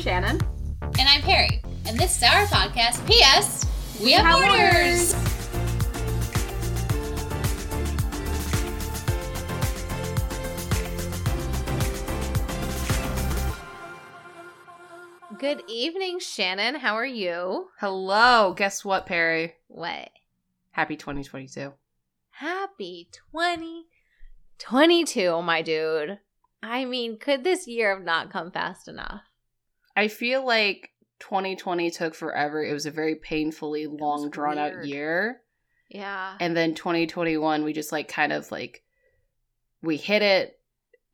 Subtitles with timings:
[0.00, 0.40] Shannon.
[0.80, 1.60] And I'm Perry.
[1.86, 3.66] And this is our podcast, P.S.
[4.02, 5.14] We have, have orders.
[15.38, 16.76] Good evening, Shannon.
[16.76, 17.68] How are you?
[17.78, 18.54] Hello.
[18.56, 19.56] Guess what, Perry?
[19.68, 20.08] What?
[20.70, 21.74] Happy 2022.
[22.30, 26.20] Happy 2022, my dude.
[26.62, 29.20] I mean, could this year have not come fast enough?
[30.00, 30.90] I feel like
[31.20, 32.64] 2020 took forever.
[32.64, 35.42] It was a very painfully long, drawn out year.
[35.88, 36.36] Yeah.
[36.40, 38.82] And then 2021, we just like kind of like,
[39.82, 40.58] we hit it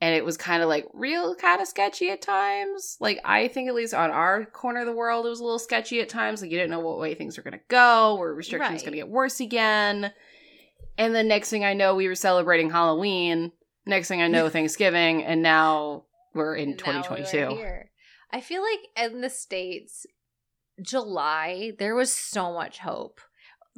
[0.00, 2.96] and it was kind of like real kind of sketchy at times.
[3.00, 5.59] Like, I think at least on our corner of the world, it was a little
[5.59, 6.42] sketchy at times.
[6.42, 8.84] Like, you didn't know what way things were going to go, were restrictions Right.
[8.84, 10.12] going to get worse again.
[10.98, 13.52] And then next thing I know, we were celebrating Halloween.
[13.87, 15.24] Next thing I know, Thanksgiving.
[15.24, 17.56] And now we're in And now we are 2022.
[17.56, 17.90] here.
[18.36, 20.04] I feel like in the States,
[20.82, 23.20] July, there was so much hope.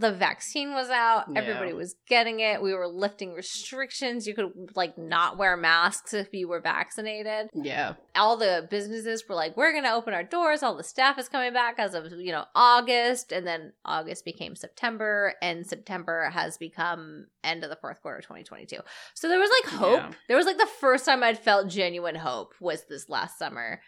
[0.00, 1.40] The vaccine was out, Yeah.
[1.40, 2.62] everybody was getting it.
[2.62, 4.28] We were lifting restrictions.
[4.28, 7.50] You could like not wear masks if you were vaccinated.
[7.52, 7.94] Yeah.
[8.14, 10.62] All the businesses were like, we're going to open our doors.
[10.62, 13.32] All the staff is coming back as of, you know, August.
[13.32, 18.24] And then August became September, and September has become end of the fourth quarter of
[18.24, 18.76] 2022.
[19.14, 20.00] So there was like hope.
[20.00, 20.10] Yeah.
[20.28, 23.80] There was like the first time I'd felt genuine hope was this last summer,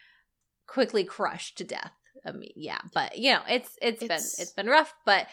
[0.67, 1.91] quickly crushed to death.
[2.25, 5.27] I mean, yeah, but you know, it's it's, It's- been it's been rough, but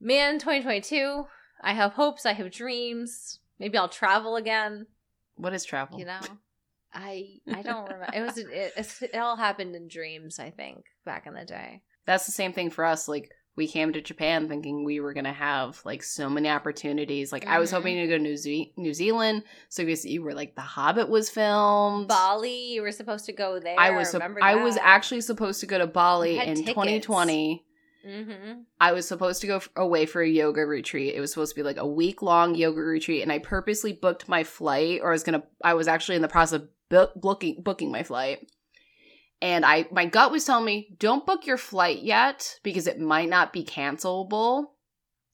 [0.00, 1.24] man, 2022.
[1.62, 2.24] I have hopes.
[2.24, 3.38] I have dreams.
[3.58, 4.86] Maybe I'll travel again.
[5.36, 5.98] What is travel?
[5.98, 6.20] You know,
[6.94, 8.06] I I don't remember.
[8.14, 10.38] It was it, it's, it all happened in dreams.
[10.38, 11.82] I think back in the day.
[12.06, 13.08] That's the same thing for us.
[13.08, 17.30] Like, we came to Japan thinking we were going to have like so many opportunities.
[17.30, 20.54] Like, I was hoping to go to New, Ze- New Zealand so you where like
[20.54, 22.08] The Hobbit was filmed.
[22.08, 23.76] Bali, you were supposed to go there.
[23.78, 26.70] I was I was actually supposed to go to Bali in tickets.
[26.70, 27.66] 2020.
[28.06, 28.64] Mhm.
[28.80, 31.14] I was supposed to go f- away for a yoga retreat.
[31.14, 34.26] It was supposed to be like a week long yoga retreat, and I purposely booked
[34.26, 35.42] my flight, or I was gonna.
[35.62, 38.38] I was actually in the process of bu- booking booking my flight,
[39.42, 43.28] and I my gut was telling me don't book your flight yet because it might
[43.28, 44.66] not be cancelable,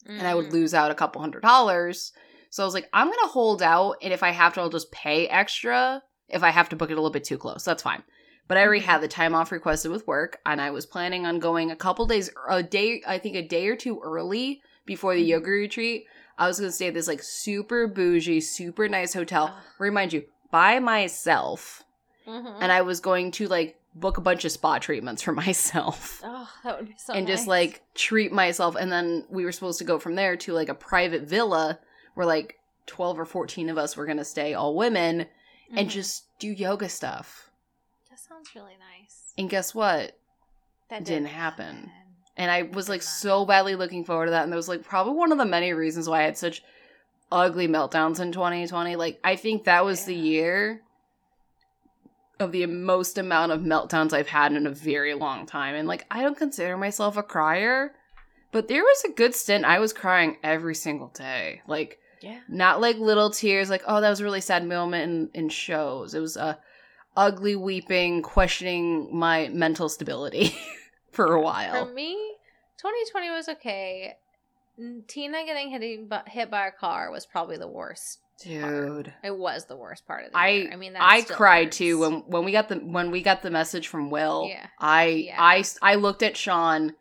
[0.07, 0.53] and I would Mhm.
[0.53, 2.13] lose out a couple hundred dollars.
[2.51, 4.93] So I was like, I'm gonna hold out, and if I have to, I'll just
[4.93, 6.03] pay extra.
[6.29, 8.03] If I have to book it a little bit too close, that's fine.
[8.49, 8.87] But I already Mhm.
[8.87, 12.07] had the time off requested with work, and I was planning on going a couple
[12.07, 15.29] days, a day, I think a day or two early before the Mhm.
[15.29, 16.07] yoga retreat.
[16.39, 19.57] I was gonna stay at this like super bougie, super nice hotel.
[19.79, 21.83] Remind you, by myself,
[22.27, 22.57] Mhm.
[22.61, 26.49] and I was going to like book a bunch of spa treatments for myself Oh,
[26.65, 28.77] that would be so and just like treat myself.
[28.77, 31.79] And then we were supposed to go from there to like a private villa
[32.15, 35.27] where like 12 or 14 of us were going to stay, all women,
[35.75, 35.93] and Mhm.
[35.93, 37.51] just do yoga stuff.
[38.11, 39.33] that sounds really nice.
[39.39, 40.17] And guess what?
[40.91, 41.91] That didn't happen.
[42.37, 44.45] And I was like so badly looking forward to that.
[44.45, 46.63] And that was like probably one of the many reasons why I had such
[47.33, 48.95] ugly meltdowns in 2020.
[48.97, 50.83] Like, I think that was the year
[52.39, 55.75] of the most amount of meltdowns I've had in a very long time.
[55.75, 57.93] And like, I don't consider myself a crier,
[58.53, 61.63] but there was a good stint I was crying every single day.
[61.67, 62.41] Like, Yeah.
[62.49, 66.15] not like little tears, like, oh, that was a really sad moment in, in shows.
[66.15, 66.59] It was a
[67.17, 70.55] ugly weeping, questioning my mental stability
[71.13, 71.87] for a while.
[71.87, 72.15] For me,
[72.79, 74.15] 2020 was okay.
[75.09, 78.19] Tina getting hit, hit by a car was probably the worst.
[78.43, 79.13] Dude.
[79.25, 80.71] It was the worst part of the I year.
[80.73, 81.79] I mean, that I cried hurts.
[81.79, 84.47] too when when we got the when we got the message from Will.
[84.49, 84.67] Yeah.
[84.79, 85.37] I Yeah.
[85.43, 86.95] I I looked at Sean.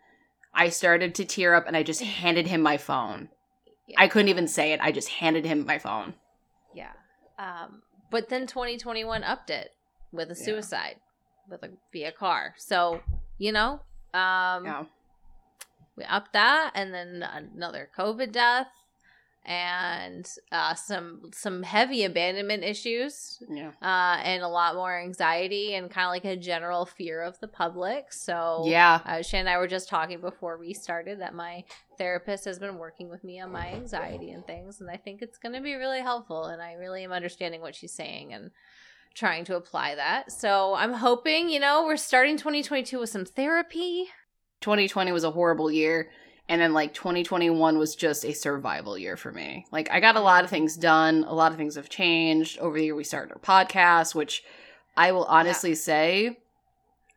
[0.54, 3.30] I started to tear up and I just handed him my phone.
[3.88, 3.98] Yeah.
[4.00, 4.80] I couldn't even say it.
[4.82, 6.14] I just handed him my phone.
[6.74, 6.94] Yeah.
[7.38, 9.72] Um, but then 2021 upped it
[10.14, 10.96] with a suicide
[11.50, 12.54] with a via car.
[12.58, 13.02] So
[13.38, 13.82] you know,
[14.14, 14.86] um, Yeah.
[15.98, 18.68] we upped that, and then another COVID death,
[19.46, 23.72] and uh, some some heavy abandonment issues, Yeah.
[23.82, 27.48] uh, and a lot more anxiety and kind of like a general fear of the
[27.48, 28.12] public.
[28.12, 29.02] So Yeah.
[29.06, 31.64] uh, Shan and I were just talking before we started that my
[31.98, 35.38] therapist has been working with me on my anxiety and things, and I think it's
[35.38, 36.46] going to be really helpful.
[36.46, 38.52] And I really am understanding what she's saying and
[39.14, 40.32] trying to apply that.
[40.32, 44.08] So I'm hoping, you know, we're starting 2022 with some therapy.
[44.62, 46.10] 2020 was a horrible year
[46.48, 49.66] and then like 2021 was just a survival year for me.
[49.72, 51.24] Like i got a lot of things done.
[51.28, 52.60] A lot of things have changed.
[52.60, 54.44] Over the year we started our podcast which
[54.98, 56.38] i will honestly say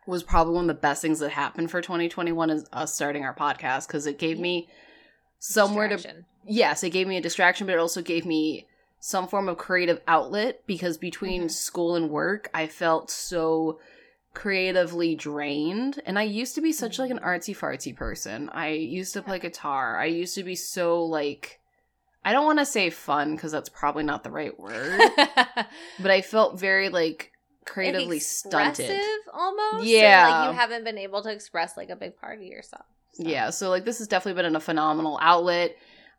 [0.07, 3.35] was probably one of the best things that happened for 2021 is us starting our
[3.35, 4.67] podcast because it gave me
[5.39, 8.67] somewhere to yes it gave me a distraction but it also gave me
[9.01, 11.51] some form of creative outlet because between Mhm.
[11.51, 13.79] school and work i felt so
[14.39, 17.27] creatively drained and i used to be such like an mm.
[17.27, 21.59] artsy fartsy person i used to play guitar i used to be so like
[22.25, 26.21] i don't want to say fun because that's probably not the right word but i
[26.21, 27.33] felt very like
[27.65, 29.01] creatively stunted
[29.35, 29.85] almost.
[29.85, 30.29] Yeah.
[30.29, 32.87] like you haven't been able to express like a big part of yourself.
[33.15, 33.25] So.
[33.27, 35.77] yeah so like this has definitely been a phenomenal outlet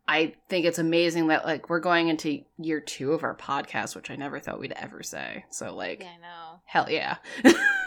[0.10, 4.10] i think it's amazing that like we're going into year two of our podcast which
[4.12, 6.60] i never thought we'd ever say so like Yeah, I know.
[6.66, 7.16] hell yeah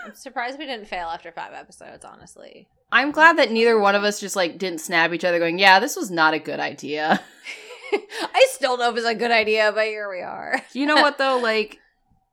[0.07, 2.05] I'm surprised we didn't fail after five episodes.
[2.05, 5.59] Honestly, i'm glad that neither one of us just like didn't snap each other going
[5.59, 7.21] yeah this was not a good idea
[7.95, 10.63] I still know if it's a good idea, but here we are.
[10.73, 11.79] you know what though like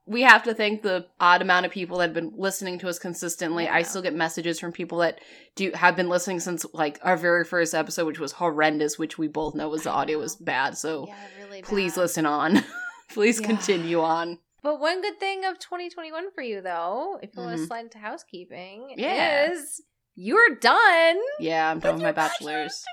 [0.06, 2.98] we have to thank the odd amount of people that have been listening to us
[2.98, 5.20] consistently i still get messages from people that
[5.56, 9.28] do have been listening since like our very first episode which was horrendous which we
[9.28, 11.14] both know was the audio was bad so Yeah,
[11.44, 11.62] really.
[11.62, 12.00] please bad.
[12.02, 12.64] listen on
[13.12, 13.46] please Yeah.
[13.46, 17.66] continue on But one good thing of 2021 for you, though, if you want to
[17.66, 19.50] slide into housekeeping, Yeah.
[19.52, 19.80] is
[20.16, 22.84] you're done yeah i'm done with my your bachelor's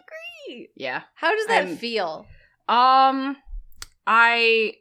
[0.48, 0.70] degree.
[0.76, 2.26] yeah How does that I'm- feel?
[2.70, 3.36] um
[4.06, 4.74] i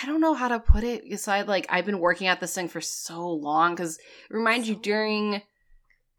[0.00, 2.68] i don't know how to put it aside like i've been working at this thing
[2.68, 3.98] for so long because
[4.30, 5.42] remind you during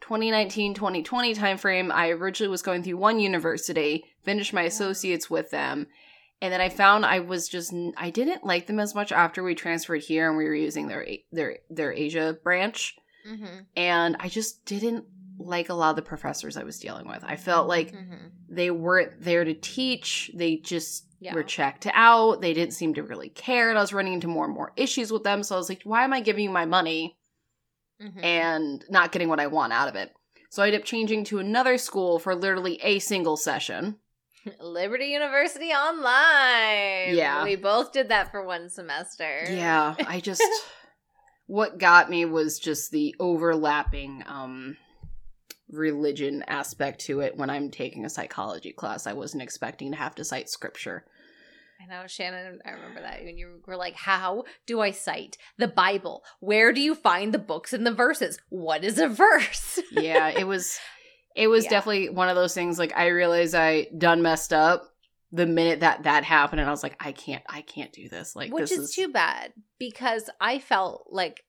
[0.02, 5.88] 2019 2020 timeframe i originally was going through one university finished my associates with them
[6.42, 9.56] and then i found i was just i didn't like them as much after we
[9.56, 13.60] transferred here and we were using their their their asia branch Mm-hmm.
[13.78, 15.06] and i just didn't
[15.40, 18.28] like a lot of the professors i was dealing with i felt like Mm-hmm.
[18.50, 21.34] they weren't there to teach they just Yeah.
[21.34, 24.46] were checked out they didn't seem to really care and i was running into more
[24.46, 26.66] and more issues with them so i was like why am i giving you my
[26.66, 27.18] money
[28.02, 28.24] Mm-hmm.
[28.24, 30.12] and not getting what i want out of it
[30.50, 33.98] so i ended up changing to another school for literally a single session
[34.60, 37.16] Liberty University Online.
[37.16, 37.46] Yeah.
[37.46, 39.46] We both did that for one semester.
[39.50, 40.44] yeah i just
[41.46, 44.76] what got me was just the overlapping um
[45.69, 50.15] religion aspect to it when i'm taking a psychology class i wasn't expecting to have
[50.15, 51.06] to cite scripture
[51.81, 52.60] I know, Shannon.
[52.65, 56.24] I remember that when you were like, "How do I cite the Bible?
[56.39, 58.39] Where do you find the books and the verses?
[58.48, 60.80] What is a verse?" yeah it was
[61.36, 61.71] it was Yeah.
[61.71, 64.83] definitely one of those things like i realized i done messed up
[65.31, 68.36] the minute that that happened and i was like i can't i can't do this
[68.36, 71.44] like Which this is, too bad because I felt like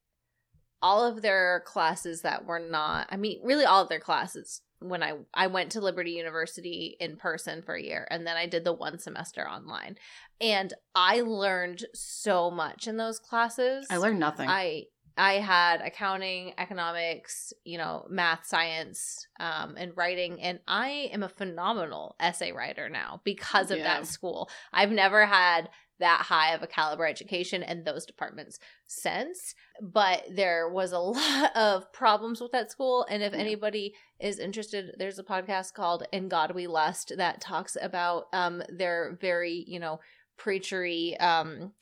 [0.85, 3.09] all of their classes that were not.
[3.11, 4.61] I mean, really, all of their classes.
[4.81, 8.47] When I I went to Liberty University in person for a year, and then I
[8.47, 9.97] did the one semester online,
[10.43, 13.87] and I learned so much in those classes.
[13.89, 14.85] i learned nothing I
[15.17, 21.29] I had accounting, economics, you know, math, science, um, and writing, and I am a
[21.29, 23.85] phenomenal essay writer now because of Yeah.
[23.85, 24.51] that school.
[24.73, 25.71] I've never had
[26.01, 28.59] that high of a caliber education in those departments
[28.89, 33.07] since, but there was a lot of problems with that school.
[33.09, 33.39] And if Yeah.
[33.39, 38.63] anybody is interested, there's a podcast called "In God We Lust" that talks about um
[38.69, 40.01] their very you know
[40.37, 41.73] preachery um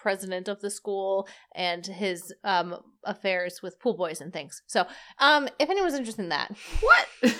[0.00, 4.62] president of the school and his um affairs with pool boys and things.
[4.66, 4.86] So,
[5.18, 6.50] um if anyone's interested in that.
[6.80, 7.06] what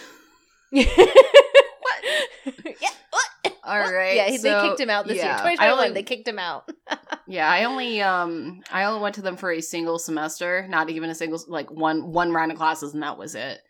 [0.70, 0.84] what?
[2.80, 3.54] yeah, what?
[3.64, 5.32] all right yeah, he- so, they kicked him out this year.
[5.32, 6.70] 2021, I only, they kicked him out.
[7.26, 11.10] yeah i only um i only went to them for a single semester not even
[11.10, 13.60] a single like one one round of classes and that was it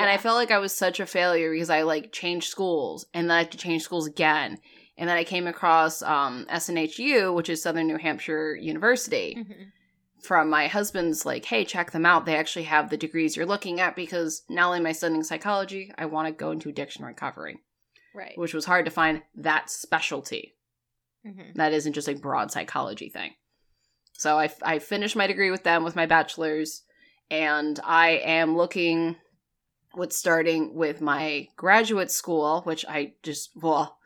[0.00, 3.28] and I felt like I was such a failure because I like changed schools and
[3.28, 4.56] then I had to change schools again.
[4.96, 9.72] And then I came across um, SNHU, which is Southern New Hampshire University, Mhm.
[10.22, 12.26] from my husband's like, hey, check them out.
[12.26, 15.92] They actually have the degrees you're looking at because not only am I studying psychology,
[15.96, 17.58] I want to go into addiction recovery,
[18.14, 18.36] right.
[18.36, 20.54] which was hard to find that specialty
[21.26, 21.54] Mhm.
[21.54, 23.34] that isn't just a broad psychology thing.
[24.12, 26.82] So I, I finished my degree with them with my bachelor's,
[27.30, 29.16] and I am looking
[29.94, 33.98] with starting with my graduate school, which I just well,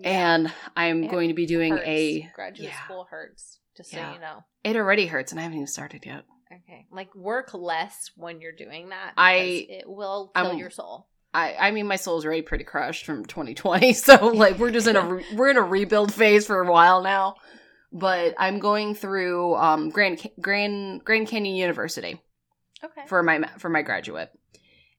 [0.00, 0.34] Yeah.
[0.34, 1.86] and I'm It going to be doing Hurts.
[1.88, 2.30] a.
[2.34, 2.84] graduate yeah.
[2.84, 4.44] school hurts, just so you know.
[4.64, 6.24] It already hurts, and I haven't even started yet.
[6.52, 6.86] Okay.
[6.92, 9.14] Like work less when you're doing that.
[9.16, 11.08] I- it will kill I'm- your soul.
[11.34, 14.96] I I mean, my soul's already pretty crushed from 2020, so like we're just in
[14.96, 17.34] a re- we're in a rebuild phase for a while now.
[17.92, 22.20] But I'm going through um Grand Grand Grand Canyon University
[22.84, 23.02] Okay.
[23.06, 24.30] for my for my graduate.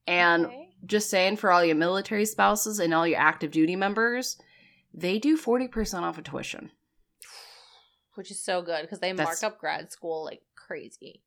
[0.05, 0.69] And Okay.
[0.85, 4.37] just saying for all your military spouses and all your active duty members,
[4.97, 6.71] they do 40% off of tuition.
[8.15, 11.21] which is so good because they That's- mark up grad school like crazy.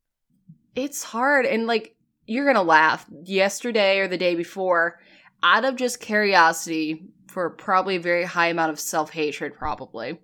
[0.75, 1.95] It's hard and like
[2.27, 3.07] you're going to laugh.
[3.25, 4.99] Yesterday or the day before,
[5.43, 10.19] out of just curiosity for probably a very high amount of self-hatred probably.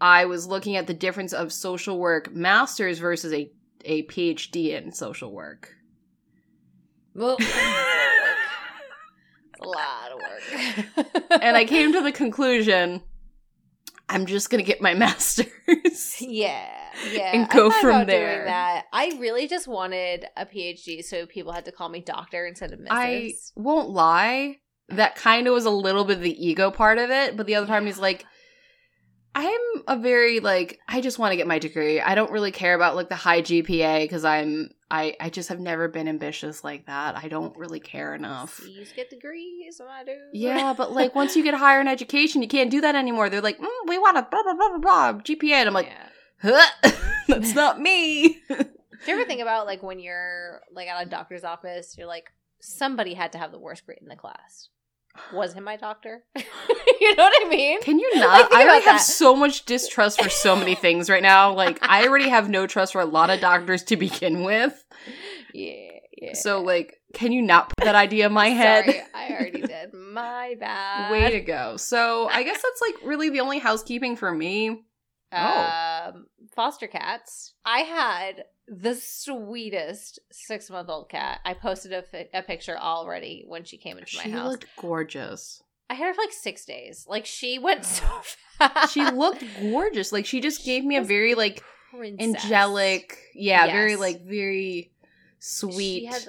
[0.00, 3.50] I was looking at the difference of social work masters versus a
[3.84, 5.74] a PhD in social work.
[7.14, 7.36] Well,
[9.64, 11.40] a lot of work.
[11.42, 13.02] and I came to the conclusion
[14.12, 16.20] I'm just gonna get my master's.
[16.20, 16.68] Yeah,
[17.10, 17.30] yeah.
[17.34, 18.34] And go from there.
[18.36, 18.84] Doing that.
[18.92, 22.78] I really just wanted a PhD, so people had to call me doctor instead of
[22.78, 22.88] Mrs.
[22.90, 24.58] I won't lie,
[24.90, 27.54] that kind of was a little bit of the ego part of it, but the
[27.54, 28.26] other part is like,
[29.34, 32.00] I'm a very like I just want to get my degree.
[32.00, 35.58] I don't really care about like the high GPA because I'm I I just have
[35.60, 37.16] never been ambitious like that.
[37.16, 38.56] I don't really care enough.
[38.56, 40.16] C's get degrees, my dude.
[40.34, 43.30] Yeah, but like once you get higher in education, you can't do that anymore.
[43.30, 45.90] They're like, mm, we want a blah blah blah blah blah GPA, and I'm like,
[46.42, 46.70] Yeah.
[46.82, 46.90] huh,
[47.28, 48.38] that's not me.
[48.48, 52.26] Do you ever think about like when you're like at a doctor's office, you're like,
[52.60, 54.68] somebody had to have the worst grade in the class.
[55.32, 56.24] Was him my doctor?
[56.36, 57.82] you know what I mean?
[57.82, 58.48] Can you not?
[58.50, 59.04] think I already have that.
[59.04, 61.52] so much distrust for so many things right now.
[61.52, 64.84] Like I already have no trust for a lot of doctors to begin with.
[65.54, 66.32] Yeah, yeah.
[66.32, 68.86] So like, can you not put that idea in my head?
[68.86, 69.92] Sorry, I already did.
[69.92, 71.12] My bad.
[71.12, 71.76] Way to go.
[71.76, 74.84] So I guess that's like really the only housekeeping for me.
[75.30, 76.12] Oh.
[76.14, 76.24] um,
[76.56, 77.52] foster cats.
[77.66, 78.44] I had
[78.80, 81.40] the sweetest six month old cat.
[81.44, 84.30] I posted a, fi- a picture already when she came into my house.
[84.30, 85.62] She looked gorgeous.
[85.90, 87.06] I had her for like six days.
[87.08, 88.04] Like she went so
[88.58, 88.92] fast.
[88.92, 90.12] She looked gorgeous.
[90.12, 92.44] Like she just gave me a very like Princess.
[92.44, 94.92] angelic, yeah, very like very
[95.40, 96.00] sweet.
[96.00, 96.28] She has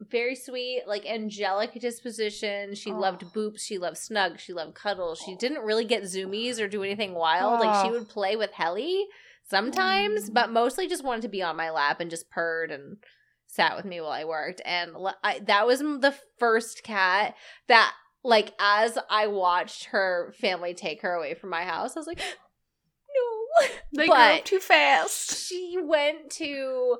[0.00, 2.74] very sweet, like angelic disposition.
[2.74, 3.30] She loved Oh.
[3.34, 3.60] boops.
[3.60, 4.38] She loved snug.
[4.38, 5.20] She loved cuddles.
[5.24, 5.38] She oh.
[5.38, 7.60] didn't really get zoomies or do anything wild.
[7.60, 7.92] Like she Oh.
[7.98, 9.06] would play with Helly
[9.48, 10.34] sometimes, Mm.
[10.34, 12.98] but mostly just wanted to be on my lap and just purred and
[13.46, 14.60] sat with me while I worked.
[14.64, 14.92] And
[15.24, 17.34] I, that was the first cat
[17.66, 22.06] that, like, as I watched her family take her away from my house, I was
[22.06, 22.18] like,
[23.60, 23.66] no.
[23.94, 25.46] they grew up too fast.
[25.48, 26.98] she went to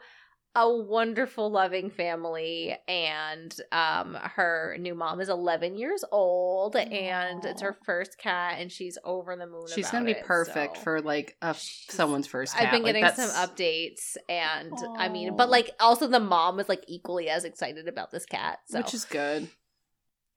[0.60, 7.62] a wonderful loving family and um her new mom is 11 years old and it's
[7.62, 10.82] her first cat and she's over the moon She's gonna be it, perfect so.
[10.82, 12.64] for like a someone's first cat.
[12.66, 16.68] I've been Like, getting some updates and I mean but like also the mom was
[16.68, 19.48] like equally as excited about this cat so which is good.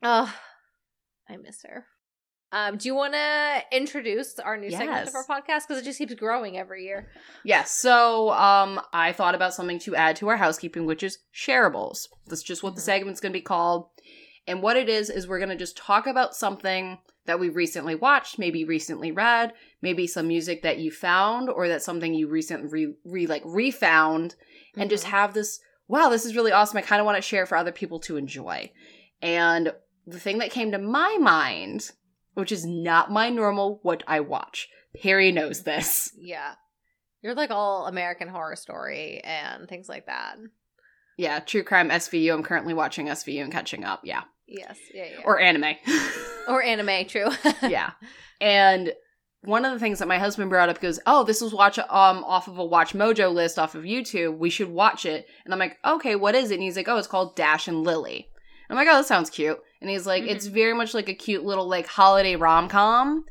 [0.03, 0.31] oh
[1.27, 1.85] I miss her
[2.51, 5.97] um, do you want to introduce our new segment of our podcast because it just
[5.97, 7.09] keeps growing every year?
[7.43, 7.71] Yes.
[7.71, 12.07] So, um, I thought about something to add to our housekeeping, which is shareables.
[12.27, 12.85] That's just what the Mhm.
[12.85, 13.89] segment's going to be called.
[14.47, 17.93] And what it is is we're going to just talk about something that we recently
[17.95, 22.67] watched, maybe recently read, maybe some music that you found, or that's something you recently
[22.67, 24.35] re, re like refound,
[24.75, 25.09] and just Mhm.
[25.09, 25.59] have this.
[25.87, 26.77] Wow, this is really awesome.
[26.77, 28.71] I kind of want to share for other people to enjoy.
[29.21, 29.73] And
[30.07, 31.91] the thing that came to my mind,
[32.33, 34.69] which is not my normal what I watch.
[35.01, 36.11] Perry knows this.
[36.17, 36.55] Yeah.
[37.21, 40.37] You're like all American Horror Story and things like that.
[41.17, 42.33] Yeah, true crime SVU.
[42.33, 44.01] I'm currently watching SVU and catching up.
[44.03, 44.23] Yeah.
[44.47, 44.77] Yes.
[44.93, 45.05] Yeah.
[45.11, 45.21] yeah.
[45.23, 45.75] Or anime.
[46.47, 47.29] or anime, true.
[47.61, 47.91] yeah.
[48.39, 48.91] And
[49.43, 52.23] one of the things that my husband brought up goes, "Oh, this was watch um
[52.23, 54.37] off of a WatchMojo list off of YouTube.
[54.37, 56.97] We should watch it." And I'm like, "Okay, what is it?" And he's like, "Oh,
[56.97, 58.27] it's called Dash and Lily."
[58.71, 60.55] I'm like, "Oh, that sounds cute." And he's like, "It's mm-hmm.
[60.55, 63.25] very much like a cute little like holiday rom-com."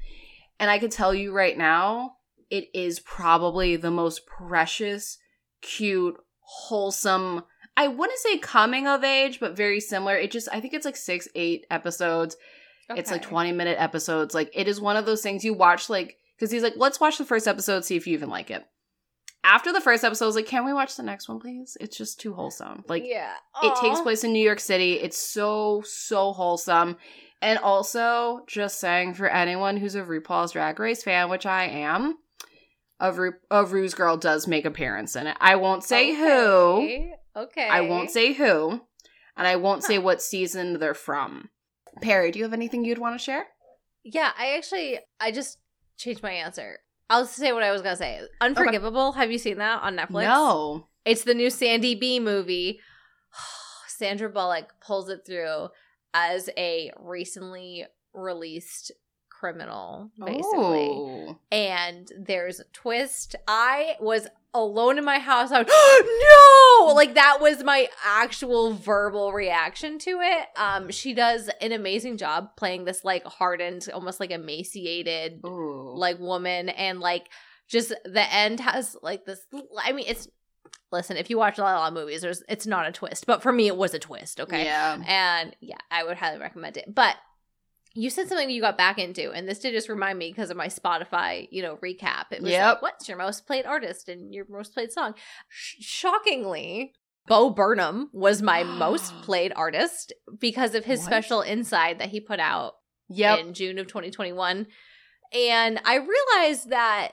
[0.61, 2.13] And I could tell you right now,
[2.51, 5.19] it is probably the most precious,
[5.63, 7.43] cute, wholesome
[7.81, 10.15] I wouldn't say coming of age, but very similar.
[10.15, 12.37] It just I think it's like 6 8 episodes.
[12.91, 14.35] It's like 20 minute episodes.
[14.35, 17.17] Like it is one of those things you watch like cuz he's like, "Let's watch
[17.17, 18.67] the first episode, see if you even like it."
[19.43, 21.97] After the first episode, I was like, "Can we watch the next one, please?" It's
[21.97, 22.85] just too wholesome.
[22.89, 23.35] Like yeah.
[23.63, 24.95] it takes place in New York City.
[24.95, 26.97] It's so so wholesome.
[27.43, 32.19] And also, just saying for anyone who's a RuPaul's Drag Race fan, which I am,
[33.01, 35.37] a, Ru- a Ru's girl does make appearance in it.
[35.41, 36.27] I won't say who.
[36.27, 37.13] Okay.
[37.35, 37.69] Okay.
[37.69, 38.83] I won't say who,
[39.37, 41.49] and I won't say what season they're from.
[42.03, 43.47] Perry, do you have anything you'd want to share?
[44.05, 45.59] Yeah, I actually I just
[45.97, 46.79] changed my answer.
[47.11, 48.21] I'll say what I was gonna say.
[48.41, 49.13] Unforgivable.
[49.13, 50.23] Have you seen that on Netflix?
[50.23, 50.87] No.
[51.05, 52.81] It's the new Sandy B movie.
[53.89, 55.69] Sandra Bullock pulls it through
[56.15, 58.93] as a recently released
[59.41, 60.91] criminal, basically.
[60.93, 61.39] Oh.
[61.51, 63.35] And there's a twist.
[63.49, 65.51] I was alone in my house.
[65.51, 65.69] I was,
[66.89, 66.95] no!
[66.95, 70.47] Like that was my actual verbal reaction to it.
[70.57, 75.95] Um, she does an amazing job playing this like hardened, almost like emaciated Ooh.
[75.97, 77.31] like woman and like
[77.67, 79.47] just the end has like this
[79.81, 80.27] i mean it's
[80.91, 83.53] listen if you watch a lot of movies there's it's not a twist but for
[83.53, 85.01] me it was a twist okay Yeah.
[85.07, 87.15] and yeah i would highly recommend it but
[87.95, 90.57] you said something you got back into, and this did just remind me because of
[90.57, 92.27] my Spotify, you know, recap.
[92.31, 92.75] It was Yep.
[92.75, 95.15] like, what's your most played artist and your most played song?
[95.49, 96.93] Sh- shockingly,
[97.27, 101.07] Bo Burnham was my most played artist because of his What?
[101.07, 102.75] special inside that he put out
[103.09, 103.39] Yep.
[103.41, 104.67] in June of 2021.
[105.33, 107.13] And I realized that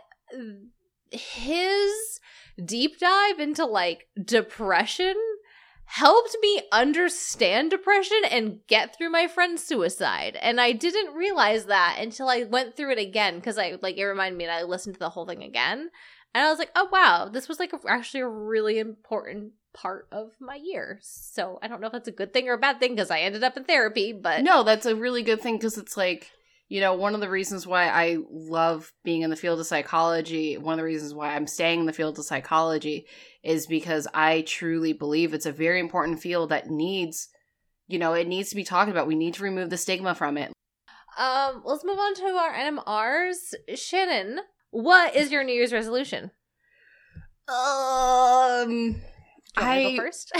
[1.12, 2.19] his
[2.63, 5.15] deep dive into like depression
[5.88, 10.38] helped me understand depression and get through my friend's suicide.
[10.41, 14.03] And I didn't realize that until I went through it again because I like it
[14.03, 15.89] reminded me and I listened to the whole thing again.
[16.36, 20.08] And I was like, oh wow, this was like a, actually a really important part
[20.12, 21.00] of my year.
[21.01, 23.22] So I don't know if that's a good thing or a bad thing because I
[23.22, 26.32] ended up in therapy, but No, that's a really good thing because it's like,
[26.69, 30.57] you know, one of the reasons why I love being in the field of psychology,
[30.57, 33.07] one of the reasons why I'm staying in the field of psychology
[33.43, 37.29] is because I truly believe it's a very important field that needs,
[37.88, 39.07] you know, it needs to be talked about.
[39.07, 40.51] We need to remove the stigma from it.
[41.17, 43.53] Um, let's move on to our NMRs.
[43.75, 44.39] Shannon,
[44.71, 46.31] what is your New Year's resolution?
[47.47, 49.03] Um, Do you want me
[49.55, 50.31] to I- go first?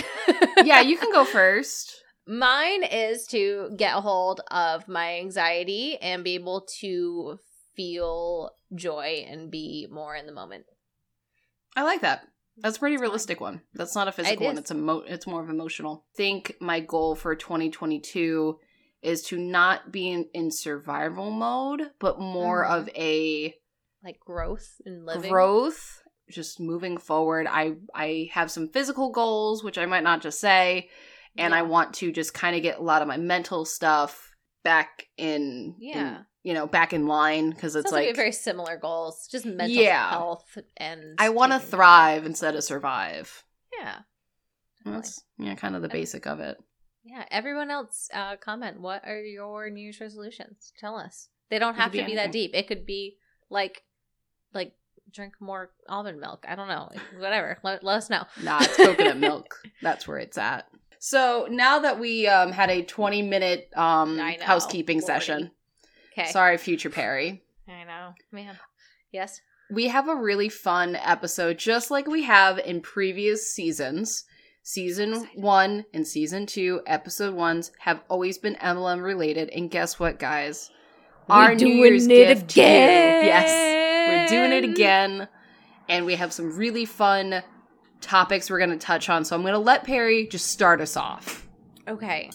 [0.66, 2.04] yeah, you can go first.
[2.28, 7.40] Mine is to get a hold of my anxiety and be able to
[7.76, 10.66] feel joy and be more in the moment.
[11.76, 12.28] I like that.
[12.58, 13.62] That's a pretty realistic one.
[13.76, 14.56] That's not a physical one.
[14.56, 14.62] is.
[14.62, 16.06] It's emo- It's more of emotional.
[16.14, 18.60] I think my goal for 2022
[19.04, 22.72] is to not be in, in survival mode, but more Mhm.
[22.82, 23.56] of a
[24.04, 25.30] Like growth and living.
[25.32, 27.46] growth, just moving forward.
[27.48, 30.90] I I have some physical goals, which I might not just say,
[31.38, 34.32] and I want to just kind of get a lot of my mental stuff
[34.64, 36.18] back in, in, Yeah.
[36.44, 40.10] you know, back in line because it's like, like very similar goals, just mental Yeah.
[40.10, 41.16] health and.
[41.18, 43.44] I want to thrive instead of survive.
[43.80, 44.00] Yeah.
[44.80, 45.02] Definitely.
[45.02, 46.58] That's yeah, kind of the basic of it.
[47.04, 47.24] Yeah.
[47.32, 48.82] Everyone else, uh, comment.
[48.82, 50.74] What are your New Year's resolutions?
[50.80, 51.30] Tell us.
[51.50, 52.52] They don't have be to be that deep.
[52.54, 53.18] It could be
[53.50, 53.84] like,
[54.54, 54.74] like
[55.14, 56.46] drink more almond milk.
[56.48, 56.90] I don't know.
[57.18, 57.58] Whatever.
[57.64, 58.26] Let, let us know.
[58.44, 59.56] Nah, it's coconut milk.
[59.82, 60.68] That's where it's at.
[61.00, 65.06] So now that we um, had a 20 minute um, know, housekeeping 40.
[65.06, 65.52] session,
[66.18, 66.30] Okay.
[66.32, 68.58] sorry, future Perry, I know, man.
[69.12, 69.40] Yes.
[69.70, 74.26] we have a really fun episode just like we have in previous seasons.
[74.64, 79.48] Season one and season two, episode ones have always been MLM related.
[79.50, 80.70] And guess what, guys?
[81.30, 82.64] Our New Year's gift you.
[82.64, 83.50] Yes,
[84.10, 85.30] we're doing it again.
[85.88, 87.44] And we have some really fun
[88.02, 89.26] topics we're going to touch on.
[89.26, 91.48] So I'm going to let Perry just start us off.
[91.88, 92.30] Okay.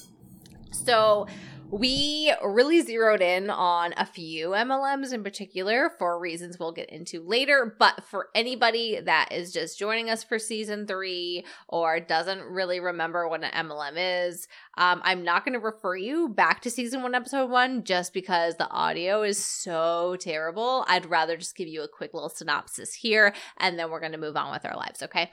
[0.71, 1.27] So
[1.73, 7.23] we really zeroed in on a few MLMs in particular for reasons we'll get into
[7.23, 7.75] later.
[7.79, 13.27] But for anybody that is just joining us for season three or doesn't really remember
[13.27, 17.15] what an MLM is, um, I'm not going to refer you back to season one,
[17.15, 20.85] episode one, just because the audio is so terrible.
[20.89, 24.19] I'd rather just give you a quick little synopsis here and then we're going to
[24.19, 25.03] move on with our lives.
[25.03, 25.31] Okay.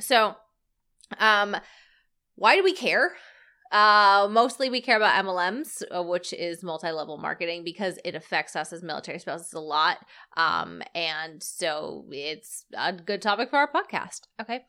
[0.00, 0.34] So,
[1.20, 1.56] um,
[2.34, 3.12] why do we care?
[3.74, 8.72] Uh, mostly we care about MLMs, uh, which is multi-level marketing, because it affects us
[8.72, 9.98] as military spouses a lot.
[10.36, 14.28] Um, and so it's a good topic for our podcast.
[14.40, 14.60] Okay.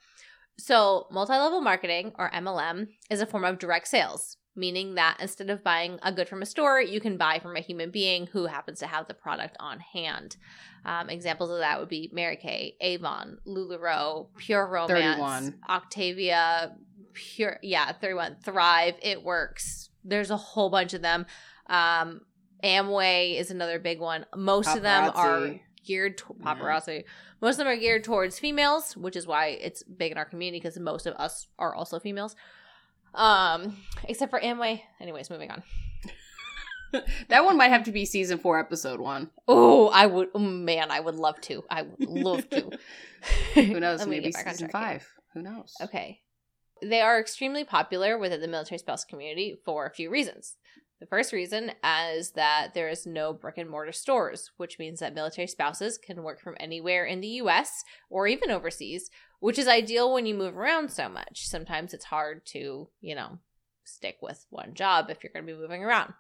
[0.57, 5.63] So multi-level marketing or MLM is a form of direct sales, meaning that instead of
[5.63, 8.79] buying a good from a store, you can buy from a human being who happens
[8.79, 10.37] to have the product on hand.
[10.83, 15.59] Um, examples of that would be Mary Kay, Avon, LuLaRoe, Pure Romance, 31.
[15.69, 16.75] Octavia,
[17.15, 19.89] Pure, yeah, 31, Thrive, It Works.
[20.03, 21.25] There's a whole bunch of them.
[21.67, 22.21] Um,
[22.63, 24.25] Amway is another big one.
[24.35, 26.45] Most of them are geared to Yeah.
[26.55, 27.03] paparazzi.
[27.41, 30.59] Most of them are geared towards females, which is why it's big in our community
[30.59, 32.35] because most of us are also females.
[33.13, 34.81] Um, except for Amway.
[34.99, 35.63] Anyways, moving on.
[37.29, 39.29] that one might have to be season four, episode one.
[39.47, 41.63] Oh, I would, oh, man, I would love to.
[41.69, 42.71] I would love to.
[43.55, 44.05] Who knows?
[44.07, 44.71] Maybe get back on season here.
[44.71, 45.07] five.
[45.33, 45.73] Who knows?
[45.81, 46.19] Okay.
[46.81, 50.57] They are extremely popular within the military spouse community for a few reasons.
[50.99, 55.13] The first reason is that there is no brick and mortar stores, which means that
[55.13, 59.09] military spouses can work from anywhere in the US or even overseas,
[59.39, 61.47] which is ideal when you move around so much.
[61.47, 63.39] Sometimes it's hard to, you know,
[63.83, 66.13] stick with one job if you're going to be moving around.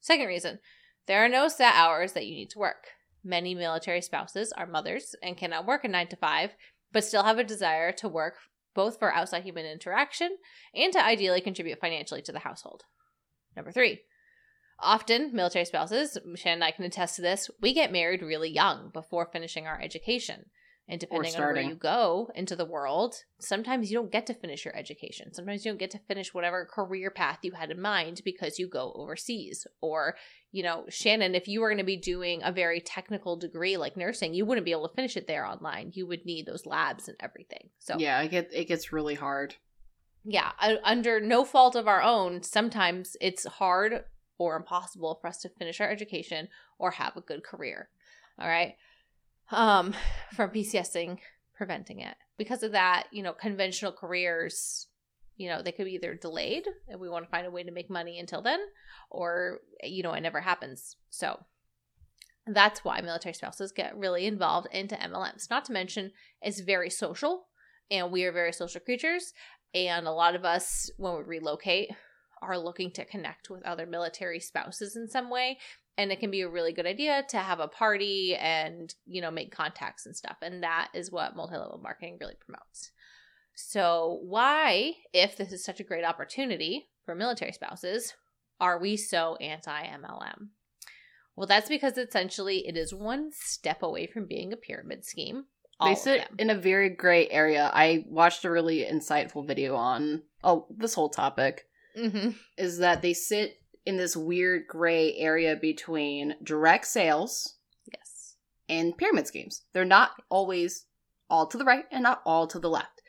[0.00, 0.58] Second reason,
[1.06, 2.88] there are no set hours that you need to work.
[3.24, 6.54] Many military spouses are mothers and cannot work a 9 to 5,
[6.92, 8.36] but still have a desire to work
[8.76, 10.36] both for outside human interaction
[10.72, 12.82] and to ideally contribute financially to the household.
[13.56, 14.02] Number three,
[14.78, 18.90] often military spouses, Shannon and I can attest to this, we get married really young
[18.92, 20.44] before finishing our education.
[20.88, 24.64] And depending on where you go into the world, sometimes you don't get to finish
[24.64, 25.34] your education.
[25.34, 28.68] Sometimes you don't get to finish whatever career path you had in mind because you
[28.68, 29.66] go overseas.
[29.80, 30.14] Or,
[30.52, 33.96] you know, Shannon, if you were going to be doing a very technical degree like
[33.96, 35.90] nursing, you wouldn't be able to finish it there online.
[35.92, 37.70] You would need those labs and everything.
[37.80, 39.56] So, Yeah, it get it gets really hard.
[40.24, 40.52] yeah,
[40.84, 44.04] under no fault of our own, sometimes it's hard
[44.38, 47.88] or impossible for us to finish our education or have a good career.
[48.38, 48.76] All right.
[49.50, 49.94] Um,
[50.34, 51.18] from PCSing
[51.56, 52.16] preventing it.
[52.36, 54.88] Because of that, you know, conventional careers,
[55.36, 57.72] you know, they could be either delayed and we want to find a way to
[57.72, 58.60] make money until then,
[59.10, 60.96] or, you know, it never happens.
[61.10, 61.40] So
[62.46, 65.50] that's why military spouses get really involved into MLMs.
[65.50, 67.46] Not to mention, it's very social
[67.90, 69.32] and we are very social creatures.
[69.74, 71.90] And a lot of us, when we relocate,
[72.42, 75.58] are looking to connect with other military spouses in some way.
[75.98, 79.30] And it can be a really good idea to have a party and, you know,
[79.30, 80.36] make contacts and stuff.
[80.42, 82.90] And that is what multi level marketing really promotes.
[83.54, 88.12] So, why, if this is such a great opportunity for military spouses,
[88.60, 90.48] are we so anti MLM?
[91.36, 95.44] Well, that's because essentially it is one step away from being a pyramid scheme.
[95.78, 97.70] All they sit in a very gray area.
[97.72, 103.14] I watched a really insightful video on oh this whole topic hmm is that they
[103.14, 107.56] sit in this weird gray area between direct sales
[107.92, 108.36] Yes.
[108.68, 109.62] and pyramid schemes.
[109.72, 110.86] They're not always
[111.30, 113.00] all to the right and not all to the left.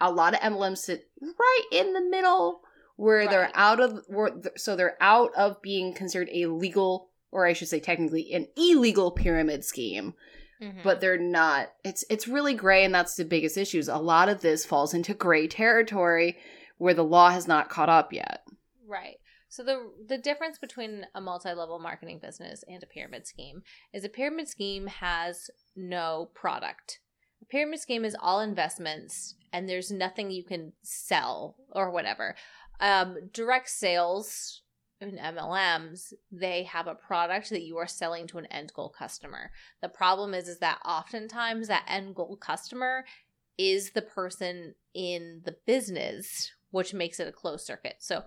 [0.00, 2.60] A lot of MLMs sit right in the middle
[2.96, 7.52] where they're out of where, so they're out of being considered a legal or I
[7.52, 10.14] should say technically an illegal pyramid scheme,
[10.62, 10.84] Mhm.
[10.84, 11.72] but they're not.
[11.84, 13.88] It's it's really gray and that's the biggest issues.
[13.88, 16.38] A lot of this falls into gray territory
[16.78, 18.44] where the law has not caught up yet.
[18.86, 19.18] Right.
[19.54, 23.62] So the the difference between a multi-level marketing business and a pyramid scheme
[23.92, 26.98] is a pyramid scheme has no product.
[27.40, 32.34] A pyramid scheme is all investments and there's nothing you can sell or whatever.
[32.80, 34.62] Um, direct sales
[35.00, 39.52] in MLMs, they have a product that you are selling to an end goal customer.
[39.80, 43.04] The problem is is that oftentimes that end goal customer
[43.56, 47.98] is the person in the business, which makes it a closed circuit.
[48.00, 48.24] So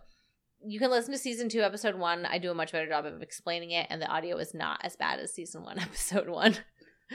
[0.65, 2.25] you can listen to season two, episode one.
[2.25, 4.95] I do a much better job of explaining it, and the audio is not as
[4.95, 6.57] bad as season one, episode one.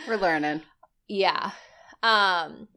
[0.08, 0.62] We're learning.
[1.08, 1.52] yeah.
[2.02, 2.68] Um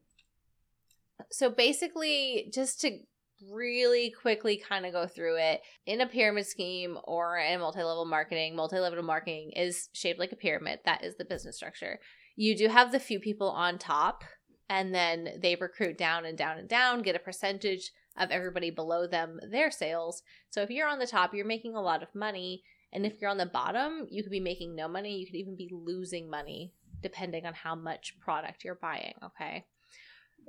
[1.32, 3.00] so basically just to
[3.52, 8.56] really quickly kind of go through it in a pyramid scheme or in multi-level marketing
[8.56, 12.00] multi-level marketing is shaped like a pyramid that is the business structure
[12.36, 14.24] you do have the few people on top
[14.70, 19.08] and then they recruit down and down and down get a percentage of everybody below
[19.08, 22.64] them their sales so if you're on the top you're making a lot of money
[22.94, 25.56] and if you're on the bottom you could be making no money you could even
[25.56, 29.66] be losing money depending on how much product you're buying okay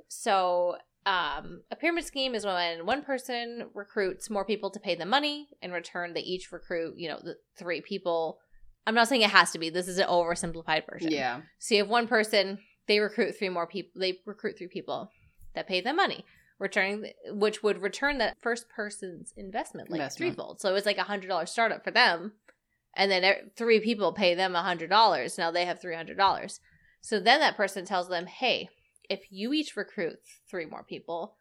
[0.07, 0.77] so
[1.07, 5.47] um, a pyramid scheme is when one person recruits more people to pay them money.
[5.61, 8.39] In return, they each recruit, you know, the three people.
[8.85, 9.69] I'm not saying it has to be.
[9.69, 11.11] This is an oversimplified version.
[11.11, 11.41] Yeah.
[11.59, 14.01] So you have one person, they recruit three more people.
[14.01, 15.09] They recruit three people
[15.55, 16.25] that pay them money,
[16.59, 20.35] returning which would return that first person's investment like Investment.
[20.35, 20.59] threefold.
[20.61, 22.33] So it was like a hundred dollar startup for them,
[22.95, 23.23] and then
[23.55, 25.37] three people pay them a hundred dollars.
[25.37, 26.59] Now they have three hundred dollars.
[27.01, 28.69] So then that person tells them, "Hey,
[29.09, 30.17] if you each recruit
[30.49, 31.35] three more people,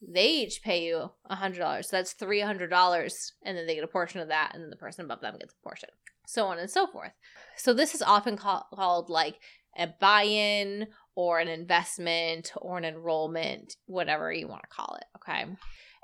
[0.00, 1.88] they each pay you a hundred dollars.
[1.90, 4.70] So that's three hundred dollars, and then they get a portion of that, and then
[4.70, 5.90] the person above them gets a portion,
[6.26, 7.12] so on and so forth.
[7.56, 9.38] So this is often call- called like
[9.78, 15.04] a buy-in or an investment or an enrollment, whatever you want to call it.
[15.16, 15.46] Okay.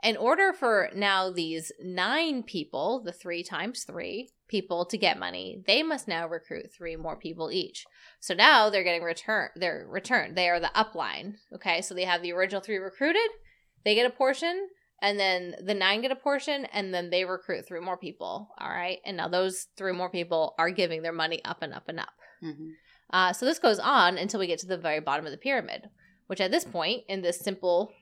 [0.05, 5.63] In order for now these nine people, the three times three people to get money,
[5.67, 7.85] they must now recruit three more people each.
[8.21, 9.49] So now they're getting return.
[9.57, 10.37] They're returned.
[10.37, 11.35] They are the upline.
[11.53, 13.29] Okay, so they have the original three recruited.
[13.85, 14.69] They get a portion,
[15.03, 18.51] and then the nine get a portion, and then they recruit three more people.
[18.61, 21.89] All right, and now those three more people are giving their money up and up
[21.89, 22.13] and up.
[22.41, 22.71] hmm
[23.11, 25.89] Uh, so this goes on until we get to the very bottom of the pyramid,
[26.27, 27.93] which at this point in this simple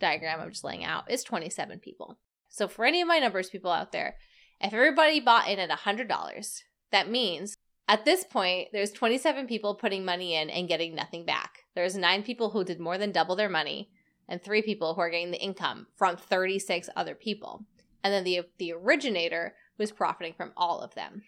[0.00, 2.18] diagram I'm just laying out is 27 people.
[2.48, 4.16] So for any of my numbers people out there,
[4.60, 7.56] if everybody bought in at $100, that means
[7.88, 11.64] at this point there's 27 people putting money in and getting nothing back.
[11.74, 13.90] There's 9 people who did more than double their money
[14.28, 17.64] and 3 people who are getting the income from 36 other people.
[18.02, 21.22] And then the the originator was profiting from all of them.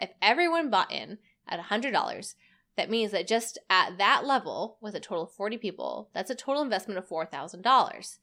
[0.00, 2.34] If everyone bought in at $100,
[2.76, 6.34] that means that just at that level, with a total of 40 people, that's a
[6.34, 8.16] total investment of $4,000.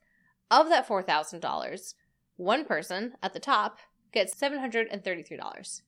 [0.52, 1.94] Of that $4,000,
[2.36, 3.78] one person at the top
[4.12, 5.82] gets $733.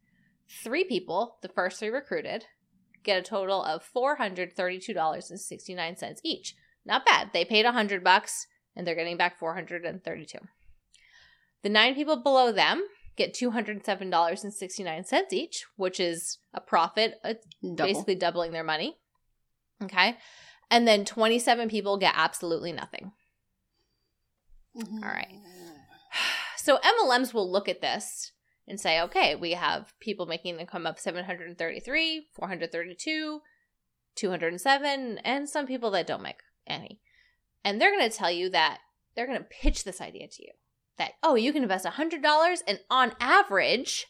[0.63, 2.45] Three people, the first three recruited,
[3.03, 6.55] get a total of $432.69 each.
[6.85, 7.29] Not bad.
[7.33, 10.37] They paid 100 bucks and they're getting back 432.
[11.63, 12.83] The 9 people below them
[13.15, 17.75] get $207.69 each, which is a profit, uh, Double.
[17.75, 18.97] basically doubling their money.
[19.81, 20.17] Okay?
[20.69, 23.13] And then 27 people get absolutely nothing.
[24.75, 25.03] Mhm.
[25.03, 25.31] All right.
[26.57, 28.31] So MLMs will look at this
[28.67, 33.41] and say, okay, we have people making an income of 733, 432,
[34.15, 36.99] 207, and some people that don't make any.
[37.63, 38.79] And they're going to tell you that
[39.15, 40.53] they're going to pitch this idea to you
[40.97, 44.07] that, oh, you can invest $100 and on average,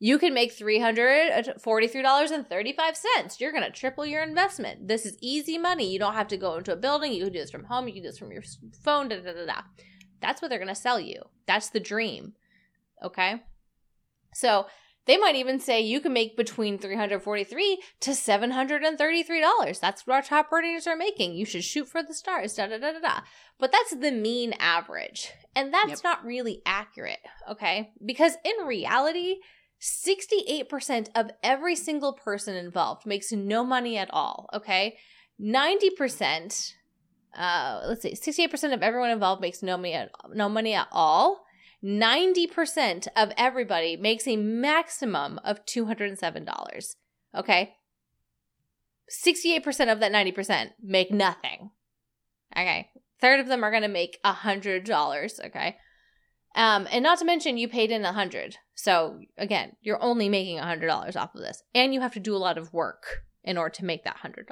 [0.00, 2.78] you can make $343.35.
[2.78, 4.86] Uh, You're going to triple your investment.
[4.86, 5.90] This is easy money.
[5.90, 7.12] You don't have to go into a building.
[7.12, 7.88] You can do this from home.
[7.88, 8.42] You can do this from your
[8.84, 9.08] phone.
[9.08, 9.62] Da, da, da, da.
[10.20, 11.22] That's what they're going to sell you.
[11.46, 12.34] That's the dream.
[13.02, 13.42] Okay?
[14.34, 14.66] So
[15.08, 19.80] they might even say you can make between 343 to $733.
[19.80, 21.32] That's what our top earners are making.
[21.32, 22.54] You should shoot for the stars.
[22.54, 23.20] Da da da da da.
[23.58, 25.30] But that's the mean average.
[25.56, 26.04] And that's Yep.
[26.04, 27.90] not really accurate, okay?
[28.04, 29.36] Because in reality,
[29.80, 34.98] 68% of every single person involved makes no money at all, okay?
[35.40, 36.74] 90%,
[37.34, 41.44] uh, let's see, 68% of everyone involved makes no money at, no money at all.
[41.84, 46.96] 90% of everybody makes a maximum of $207.
[47.36, 47.74] Okay?
[49.10, 51.70] 68% of that 90% make nothing.
[52.56, 52.88] Okay.
[53.20, 55.76] Third of them are going to make $100, okay?
[56.54, 58.56] Um, and not to mention you paid in a 100.
[58.74, 62.34] So again, you're only making a $100 off of this and you have to do
[62.34, 64.44] a lot of work in order to make that $100.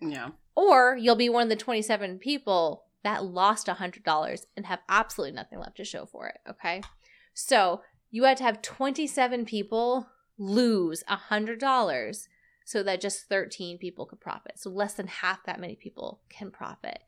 [0.00, 0.30] Yeah.
[0.54, 5.60] Or you'll be one of the 27 people that lost $100 and have absolutely nothing
[5.60, 6.38] left to show for it.
[6.48, 6.82] Okay.
[7.34, 12.28] So you had to have 27 people lose $100
[12.64, 14.52] so that just 13 people could profit.
[14.56, 17.00] So less than half that many people can profit.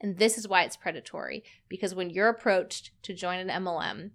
[0.00, 4.10] And this is why it's predatory because when you're approached to join an MLM,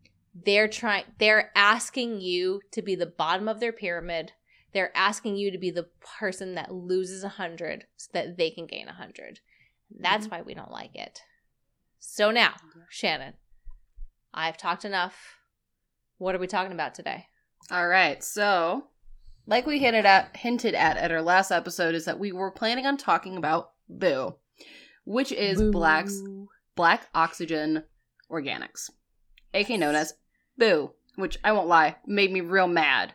[0.46, 4.34] they're trying they're asking you to be the bottom of their pyramid.
[4.74, 5.88] They're asking you to be the
[6.20, 9.40] person that loses a 100 so that they can gain a 100.
[10.00, 10.36] That's mm-hmm.
[10.36, 11.22] why we don't like it.
[12.00, 12.54] So now,
[12.90, 13.34] Shannon,
[14.34, 15.36] I've talked enough.
[16.18, 17.28] What are we talking about today?
[17.72, 18.24] All right.
[18.24, 18.86] So,
[19.46, 22.86] like we hinted at hinted at at our last episode, is that we were planning
[22.86, 24.36] on talking about Boo,
[25.06, 26.22] which is Black's
[26.76, 27.84] Black Oxygen
[28.32, 28.90] Organics,
[29.54, 30.14] aka known as
[30.58, 30.92] Boo.
[31.16, 33.14] Which I won't lie, made me real mad,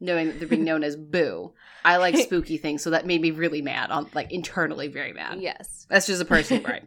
[0.00, 1.54] knowing that they're being known as Boo.
[1.84, 3.90] I like spooky things, so that made me really mad.
[3.90, 5.40] On like internally very mad.
[5.40, 5.86] Yes.
[5.88, 6.84] That's just a personal gripe.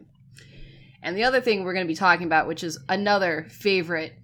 [1.02, 4.14] And the other thing we're going to be talking about, which is another favorite,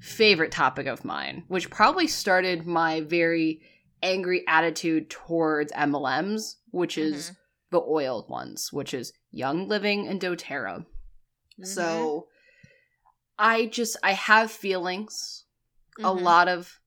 [0.00, 3.60] favorite topic of mine, which probably started my very
[4.02, 7.32] angry attitude towards MLMs, which is
[7.70, 10.86] the oil ones, which is Young Living and doTERRA.
[11.60, 11.66] Mhm.
[11.66, 12.28] So
[13.38, 15.44] I just, I have feelings,
[15.98, 16.22] a Mhm.
[16.22, 16.80] lot of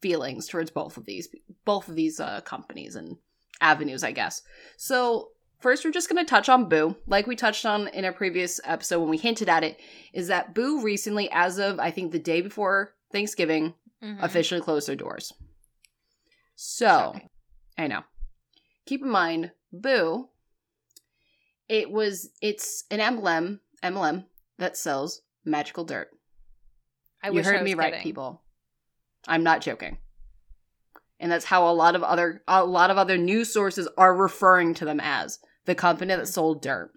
[0.00, 1.28] feelings towards both of these,
[1.64, 3.18] both of these uh, companies and
[3.60, 4.42] avenues, I guess.
[4.76, 8.12] So first, we're just going to touch on Boo, like we touched on in a
[8.12, 9.80] previous episode when we hinted at it.
[10.12, 14.22] Is that Boo recently, as of I think the day before Thanksgiving, Mhm.
[14.22, 15.32] officially closed their doors.
[16.56, 17.28] So Shocking.
[17.78, 18.02] I know.
[18.86, 20.28] Keep in mind, Boo.
[21.68, 24.26] It was it's an emblem MLM
[24.58, 26.10] that sells magical dirt.
[27.22, 28.02] I you heard I me right, kidding.
[28.02, 28.42] people.
[29.28, 29.98] I'm not joking.
[31.20, 34.74] And that's how a lot of other a lot of other news sources are referring
[34.74, 36.90] to them as the company that sold dirt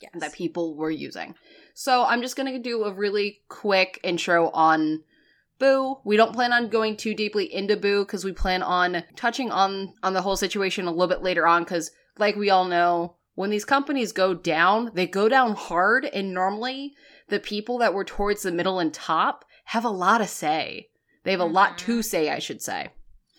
[0.00, 0.12] Yes.
[0.20, 1.34] that people were using.
[1.74, 5.04] So I'm just gonna do a really quick intro on
[5.58, 6.00] Boo.
[6.04, 9.94] We don't plan on going too deeply into Boo because we plan on touching on
[10.02, 11.62] on the whole situation a little bit later on.
[11.62, 16.34] Because like we all know, when these companies go down, they go down hard, and
[16.34, 16.94] normally
[17.28, 20.88] the people that were towards the middle and top have a lot to say.
[21.22, 22.04] They have a lot to Mhm.
[22.04, 22.90] say, I should say.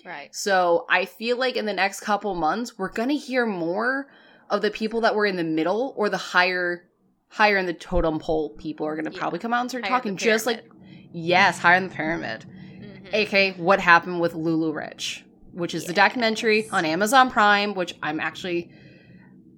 [0.06, 0.34] Right.
[0.34, 4.08] So I feel like in the next couple months, we're gonna hear more
[4.50, 6.86] of the people that were in the middle or the higher
[7.30, 9.20] higher in the totem pole people are gonna Yeah.
[9.20, 10.64] probably come out and start Higher talking just like
[11.12, 12.46] yes, higher in the pyramid.
[12.48, 13.14] Mhm.
[13.14, 18.72] aka what happened with LuLaRich, which is the documentary on Amazon Prime, which I'm actually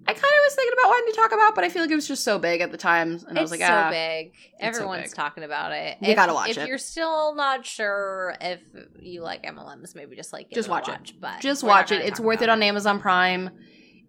[0.07, 1.95] I kind of was thinking about wanting to talk about, but I feel like it
[1.95, 4.33] was just so big at the time, and I was like, so ah, big.
[4.35, 5.15] so Everyone's big.
[5.15, 5.97] talking about it.
[5.99, 6.67] You if, gotta watch if it.
[6.67, 8.59] you're still not sure if
[8.99, 11.13] you like MLMs, maybe just like Just a watch it.
[11.19, 12.01] But just watch it.
[12.05, 13.49] It's worth it on Amazon Prime.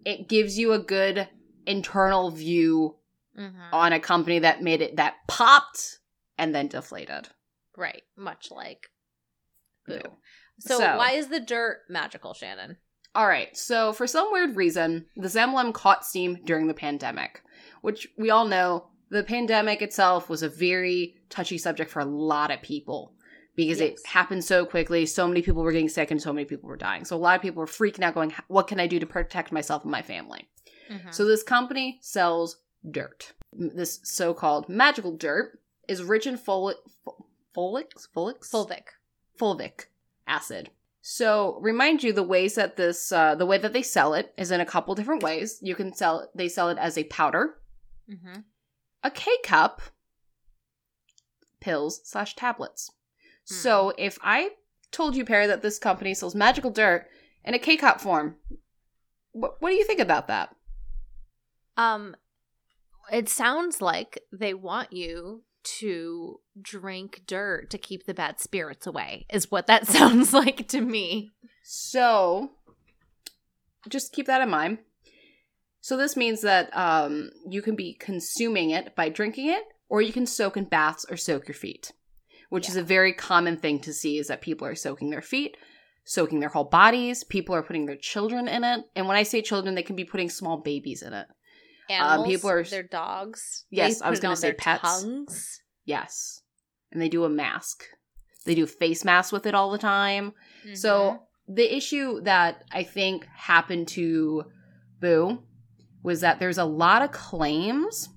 [0.07, 1.27] It gives you a good
[1.65, 2.95] internal view
[3.37, 3.73] Mhm.
[3.73, 5.99] on a company that made it that popped
[6.37, 7.27] and then deflated.
[7.75, 8.89] Right, much like
[9.85, 10.01] Boo.
[10.59, 12.77] So, So- why is the dirt magical, Shannon?
[13.15, 13.55] All right.
[13.55, 17.41] So, for some weird reason, the MLM caught steam during the pandemic,
[17.81, 22.51] which we all know the pandemic itself was a very touchy subject for a lot
[22.51, 23.13] of people
[23.57, 23.99] because Yes.
[23.99, 25.05] it happened so quickly.
[25.05, 27.03] So many people were getting sick and so many people were dying.
[27.03, 29.51] So, a lot of people were freaking out, going, What can I do to protect
[29.51, 30.47] myself and my family?
[30.89, 31.13] Mhm.
[31.13, 33.33] So, this company sells dirt.
[33.51, 36.75] This so called magical dirt is rich in folic,
[37.55, 38.83] folic, folic, fulvic.
[39.39, 39.85] fulvic
[40.27, 40.69] acid.
[41.01, 44.51] So remind you the ways that this uh, the way that they sell it is
[44.51, 45.57] in a couple different ways.
[45.61, 47.59] You can sell it they sell it as a powder,
[48.09, 48.41] Mm-hmm.
[49.03, 49.81] a K cup,
[51.61, 52.91] pills slash tablets.
[53.49, 53.55] Hmm.
[53.55, 54.51] So if I
[54.91, 57.07] told you, Perry, that this company sells magical dirt
[57.43, 58.35] in a K cup form,
[59.31, 60.55] what, what do you think about that?
[61.75, 62.15] Um,
[63.11, 69.25] it sounds like they want you to drink dirt to keep the bad spirits away.
[69.31, 71.31] Is what that sounds like to me.
[71.63, 72.51] So
[73.89, 74.79] just keep that in mind.
[75.81, 80.11] So this means that um, you can be consuming it by drinking it, or you
[80.11, 81.93] can soak in baths or soak your feet,
[82.49, 84.17] which is a very common thing to see.
[84.17, 85.57] Is that people are soaking their feet,
[86.05, 87.23] soaking their whole bodies.
[87.23, 90.05] People are putting their children in it, and when I say children, they can be
[90.05, 91.27] putting small babies in it.
[91.89, 93.65] Animals, people are- their dogs.
[93.69, 94.81] Yes, I was gonna say pets.
[94.81, 95.61] Tongues.
[95.85, 96.41] Yes,
[96.91, 97.83] and they do a mask.
[98.45, 100.33] They do face masks with it all the time.
[100.65, 100.75] Mm-hmm.
[100.75, 104.45] So the issue that I think happened to
[104.99, 105.43] Boo
[106.03, 108.09] was that there's a lot of claims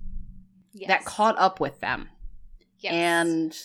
[0.73, 0.89] Yes.
[0.89, 2.09] that caught up with them.
[2.79, 2.93] Yes.
[2.93, 3.59] And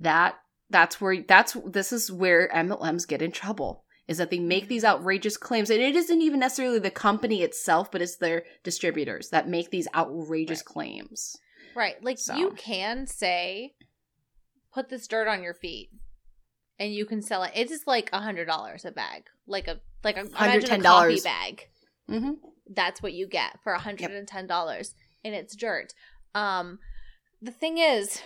[0.00, 0.36] that
[0.70, 4.84] that's where that's this is where MLMs get in trouble is that they make these
[4.84, 9.48] outrageous claims and it isn't even necessarily the company itself but it's their distributors that
[9.48, 10.64] make these outrageous Right.
[10.64, 11.36] claims.
[11.74, 12.02] Right.
[12.02, 12.34] Like So.
[12.34, 13.74] you can say,
[14.72, 15.90] put this dirt on your feet,
[16.78, 17.52] and you can sell it.
[17.54, 21.24] It is like a hundred dollars a bag, like a like a a coffee $110.
[21.24, 21.68] bag.
[22.08, 22.36] Mhm.
[22.70, 25.92] That's what you get for a hundred and ten dollars, and it's dirt.
[26.34, 26.78] Um,
[27.40, 28.20] the thing is,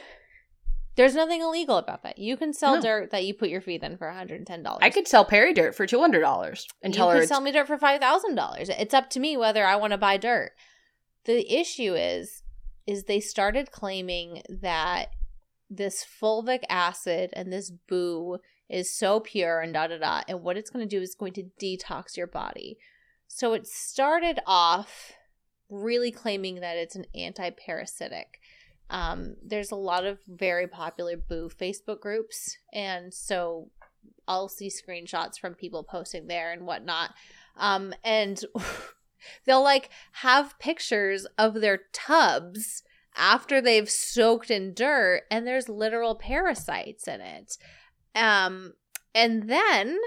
[0.97, 2.19] there's nothing illegal about that.
[2.19, 2.81] You can sell No.
[2.83, 4.81] dirt that you put your feet in for hundred and ten dollars.
[4.83, 7.67] I could sell Perry dirt for $200 and you tell her could sell me dirt
[7.67, 8.69] for five thousand dollars.
[8.69, 10.53] It's up to me whether I want to buy dirt.
[11.25, 12.43] The issue is,
[12.87, 15.07] is they started claiming that
[15.71, 20.57] this fulvic acid and this boo is so pure and da da da, and what
[20.57, 22.77] it's going to do is going to detox your body.
[23.29, 25.13] So it started off
[25.71, 28.39] really claiming that it's an anti-parasitic.
[28.91, 33.71] Um, there's a lot of very popular boo Facebook groups, and so
[34.29, 37.11] I'll see screenshots from people posting there and whatnot.
[37.57, 38.43] Um, and
[39.47, 42.83] they'll like have pictures of their tubs
[43.17, 47.59] after they've soaked in dirt and there's literal parasites in it.
[48.15, 48.75] Um,
[49.15, 49.99] and then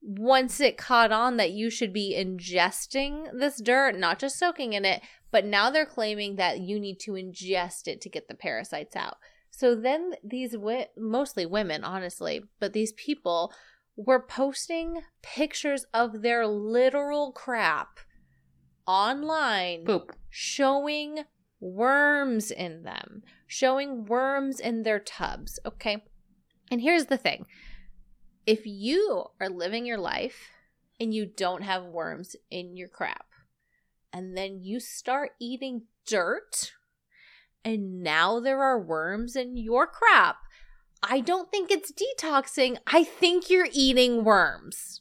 [0.00, 4.84] once it caught on that you should be ingesting this dirt, not just soaking in
[4.84, 5.00] it,
[5.32, 9.16] but now they're claiming that you need to ingest it to get the parasites out.
[9.50, 13.52] So then these wi- mostly women, honestly, but these people
[13.96, 17.98] were posting pictures of their literal crap
[18.86, 20.14] online poop.
[20.30, 21.24] showing
[21.60, 25.58] worms in them, showing worms in their tubs.
[25.66, 26.04] Okay.
[26.70, 27.46] And here's the thing
[28.46, 30.50] if you are living your life
[30.98, 33.26] and you don't have worms in your crap,
[34.12, 36.72] and then you start eating dirt,
[37.64, 40.36] and now there are worms in your crap,
[41.02, 42.76] I don't think it's detoxing.
[42.86, 45.00] I think you're eating worms.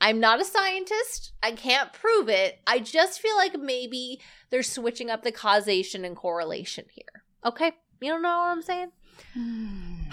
[0.00, 1.32] I'm not a scientist.
[1.42, 2.60] I can't prove it.
[2.66, 4.20] I just feel like maybe
[4.50, 7.24] they're switching up the causation and correlation here.
[7.44, 7.72] Okay?
[8.00, 8.92] You don't know what I'm saying?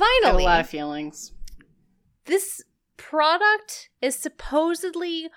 [0.00, 1.32] I have a lot of feelings.
[2.24, 2.62] this
[2.96, 5.28] product is supposedly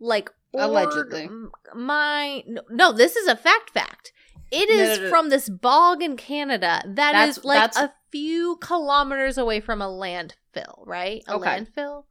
[0.00, 1.28] like Allegedly.
[1.74, 4.12] my no, this is a fact fact.
[4.50, 5.08] It is No, no, no.
[5.08, 9.80] from this bog in Canada that is That's- like that's- a few kilometers away from
[9.80, 11.22] a landfill, right?
[11.26, 11.48] A Okay.
[11.48, 12.04] landfill.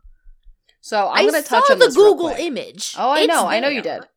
[0.82, 2.96] So I'm going to touch on the Google image.
[2.98, 3.46] Oh, I It's know.
[3.48, 4.08] I know you did.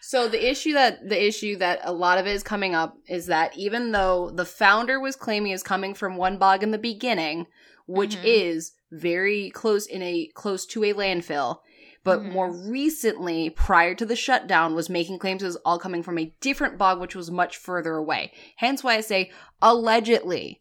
[0.00, 3.26] So the issue that the issue that a lot of it is coming up is
[3.26, 7.46] that even though the founder was claiming is coming from one bog in the beginning,
[7.86, 8.24] which Mhm.
[8.24, 11.58] is very close in a close to a landfill,
[12.04, 12.32] but Mhm.
[12.32, 16.34] more recently, prior to the shutdown, was making claims it was all coming from a
[16.40, 18.32] different bog, which was much further away.
[18.56, 19.30] Hence why I say
[19.62, 20.60] allegedly.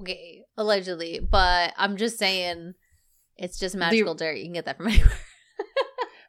[0.00, 2.74] Okay, allegedly, but I'm just saying
[3.36, 4.36] it's just magical dirt.
[4.38, 5.12] You can get that from anywhere.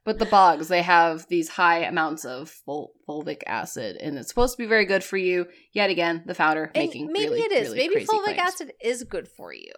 [0.06, 4.58] But the bogs, they have these high amounts of ful- fulvic acid, and it's supposed
[4.58, 5.48] to be very good for you.
[5.72, 7.70] Yet again, the founder And making maybe really, it is.
[7.74, 8.40] really maybe fulvic claims.
[8.42, 9.72] acid is good for you.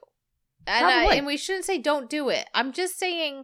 [0.65, 2.47] And, and we shouldn't say don't do it.
[2.55, 3.43] I'm just saying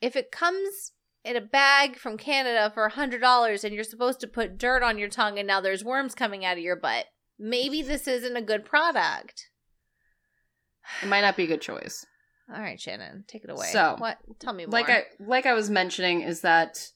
[0.00, 0.92] if it comes
[1.24, 4.82] in a bag from Canada for a hundred dollars and you're supposed to put dirt
[4.82, 7.06] on your tongue and now there's worms coming out of your butt,
[7.38, 9.50] maybe this isn't a good product.
[11.02, 12.06] It might not be a good choice.
[12.54, 13.66] All right, Shannon, take it away.
[13.66, 14.18] So, what?
[14.38, 14.72] Tell me more.
[14.72, 16.92] Like I like I was mentioning is that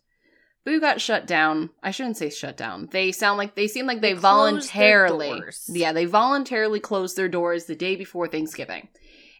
[0.65, 1.71] Boo got shut down.
[1.83, 2.89] I shouldn't say shut down.
[2.91, 5.69] They sound like they seem like they, They voluntarily doors.
[5.69, 8.89] Yeah, they voluntarily closed their doors the day before Thanksgiving.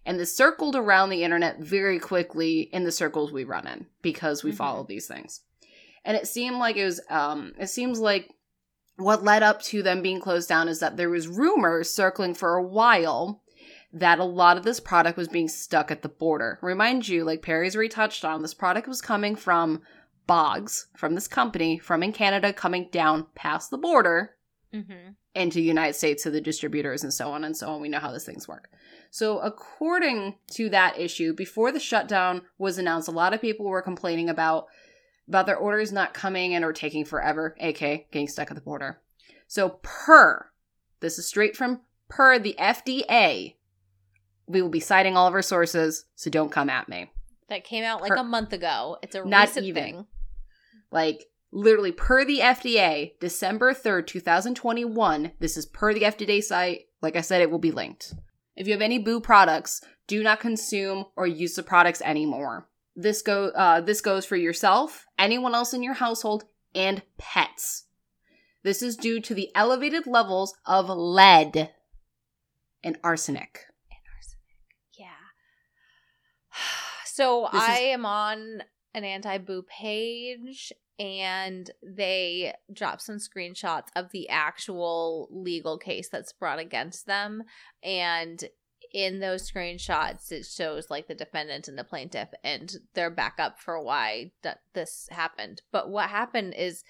[0.05, 4.43] And this circled around the internet very quickly in the circles we run in because
[4.43, 4.57] we Mhm.
[4.57, 5.43] follow these things.
[6.05, 8.31] And it seemed like it was um it seems like
[8.97, 12.57] what led up to them being closed down is that there was rumors circling for
[12.57, 13.41] a while
[13.93, 16.59] that a lot of this product was being stuck at the border.
[16.63, 19.83] Remind you, like Perry's already touched on, this product was coming from
[20.27, 24.35] bogs, from this company, from in Canada, coming down past the border
[24.73, 25.11] mm-hmm.
[25.35, 27.81] into the United States to the distributors and so on and so on.
[27.81, 28.69] We know how these things work.
[29.11, 33.83] So, according to that issue, before the shutdown was announced, a lot of people were
[33.83, 34.67] complaining about
[35.29, 39.01] about their orders not coming and or taking forever, aka getting stuck at the border.
[39.47, 40.53] So, per
[41.03, 43.57] this is straight from per the FDA.
[44.47, 47.11] We will be citing all of our sources, so don't come at me.
[47.49, 48.99] That came out like Per- a month ago.
[49.03, 49.83] It's a Not recent even.
[49.83, 50.07] thing.
[50.91, 55.33] Like literally per the FDA, December 3rd, 2021.
[55.39, 56.87] This is per the FDA site.
[57.01, 58.15] Like I said, it will be linked.
[58.57, 62.69] If you have any Boo products, do not consume or use the products anymore.
[62.95, 66.45] This go uh, this goes for yourself, anyone else in your household,
[66.75, 67.87] and pets.
[68.63, 71.71] This is due to the elevated levels of lead
[72.85, 73.61] and arsenic.
[73.91, 74.45] And arsenic.
[74.99, 75.07] Yeah.
[77.07, 78.63] So This is- I am on
[78.95, 80.73] an anti boo page
[81.03, 87.43] and they drop some screenshots of the actual legal case that's brought against them.
[87.83, 88.45] And
[88.95, 93.83] in those screenshots, it shows like the defendant and the plaintiff and their backup for
[93.83, 95.63] why that this happened.
[95.73, 96.85] But what happened is,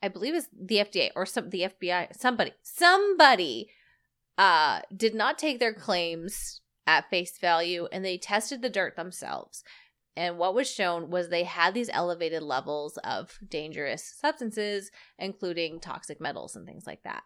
[0.00, 3.68] I believe is the FDA or some the FBI, somebody, somebody
[4.38, 9.64] uh did not take their claims at face value and they tested the dirt themselves.
[10.16, 16.20] And what was shown was they had these elevated levels of dangerous substances, including toxic
[16.20, 17.22] metals and things like that.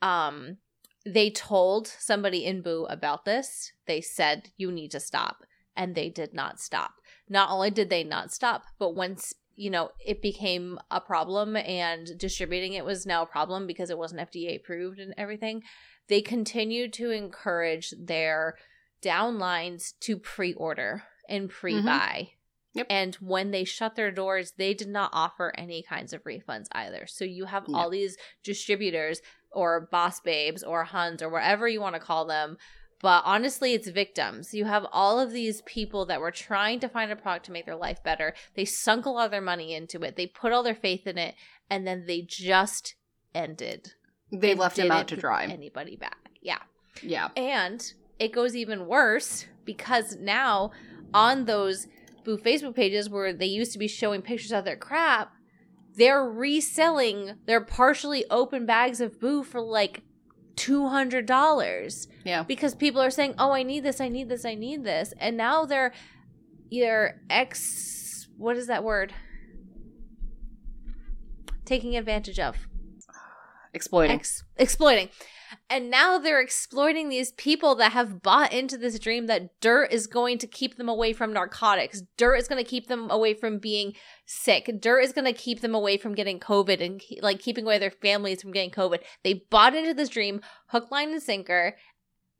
[0.00, 0.58] Um,
[1.04, 3.72] they told somebody in Boo about this.
[3.86, 5.44] They said, you need to stop.
[5.76, 6.94] And they did not stop.
[7.28, 12.18] Not only did they not stop, but once, you know, it became a problem and
[12.18, 15.62] distributing it was now a problem because it wasn't FDA approved and everything,
[16.08, 18.56] they continued to encourage their
[19.02, 21.58] downlines to pre-order and mm-hmm.
[21.58, 22.30] pre-buy.
[22.74, 22.86] Yep.
[22.90, 27.06] And when they shut their doors, they did not offer any kinds of refunds either.
[27.08, 27.78] So you have No.
[27.78, 29.20] all these distributors
[29.50, 32.56] or boss babes or huns or whatever you want to call them.
[33.00, 34.52] But honestly, it's victims.
[34.52, 37.64] You have all of these people that were trying to find a product to make
[37.64, 38.34] their life better.
[38.54, 40.16] They sunk a lot of their money into it.
[40.16, 41.36] They put all their faith in it,
[41.70, 42.96] and then they just
[43.34, 43.92] ended.
[44.32, 45.44] They left him out to dry.
[45.44, 46.30] Anybody back?
[46.42, 46.58] Yeah.
[47.02, 47.28] Yeah.
[47.36, 50.72] And it goes even worse because now
[51.14, 51.86] on those
[52.24, 55.32] Boo Facebook pages where they used to be showing pictures of their crap,
[55.96, 60.02] they're reselling their partially open bags of Boo for like
[60.56, 62.42] $200 Yeah.
[62.42, 65.36] because people are saying, "Oh, I need this, I need this, I need this." And
[65.36, 65.92] now they're
[66.70, 69.12] either ex what is that word?
[71.64, 72.56] Taking advantage of
[73.78, 74.16] Exploiting.
[74.16, 75.08] ex- exploiting.
[75.70, 80.06] And now they're exploiting these people that have bought into this dream that dirt is
[80.06, 82.02] going to keep them away from narcotics.
[82.16, 83.94] Dirt is going to keep them away from being
[84.26, 84.70] sick.
[84.80, 87.78] Dirt is going to keep them away from getting COVID and ke- like keeping away
[87.78, 89.00] their families from getting COVID.
[89.24, 91.76] They bought into this dream, hook, line, and sinker.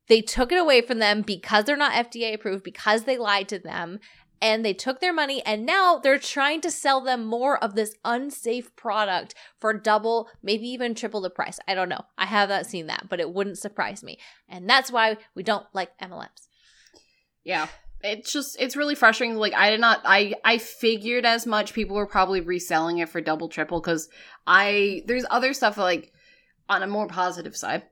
[0.09, 3.59] They took it away from them because they're not FDA approved, because they lied to
[3.59, 4.01] them,
[4.41, 7.95] and they took their money, and now they're trying to sell them more of this
[8.05, 11.59] unsafe product for double, maybe even triple the price.
[11.67, 12.05] I don't know.
[12.17, 14.19] I haven't seen that, but it wouldn't surprise me.
[14.49, 16.49] And that's why we don't like MLMs.
[17.45, 17.69] Yeah.
[18.01, 19.37] It's just it's really frustrating.
[19.37, 23.21] Like I did not I I figured as much people were probably reselling it for
[23.21, 24.09] double triple because
[24.47, 26.13] I there's other stuff like
[26.69, 27.83] on a more positive side.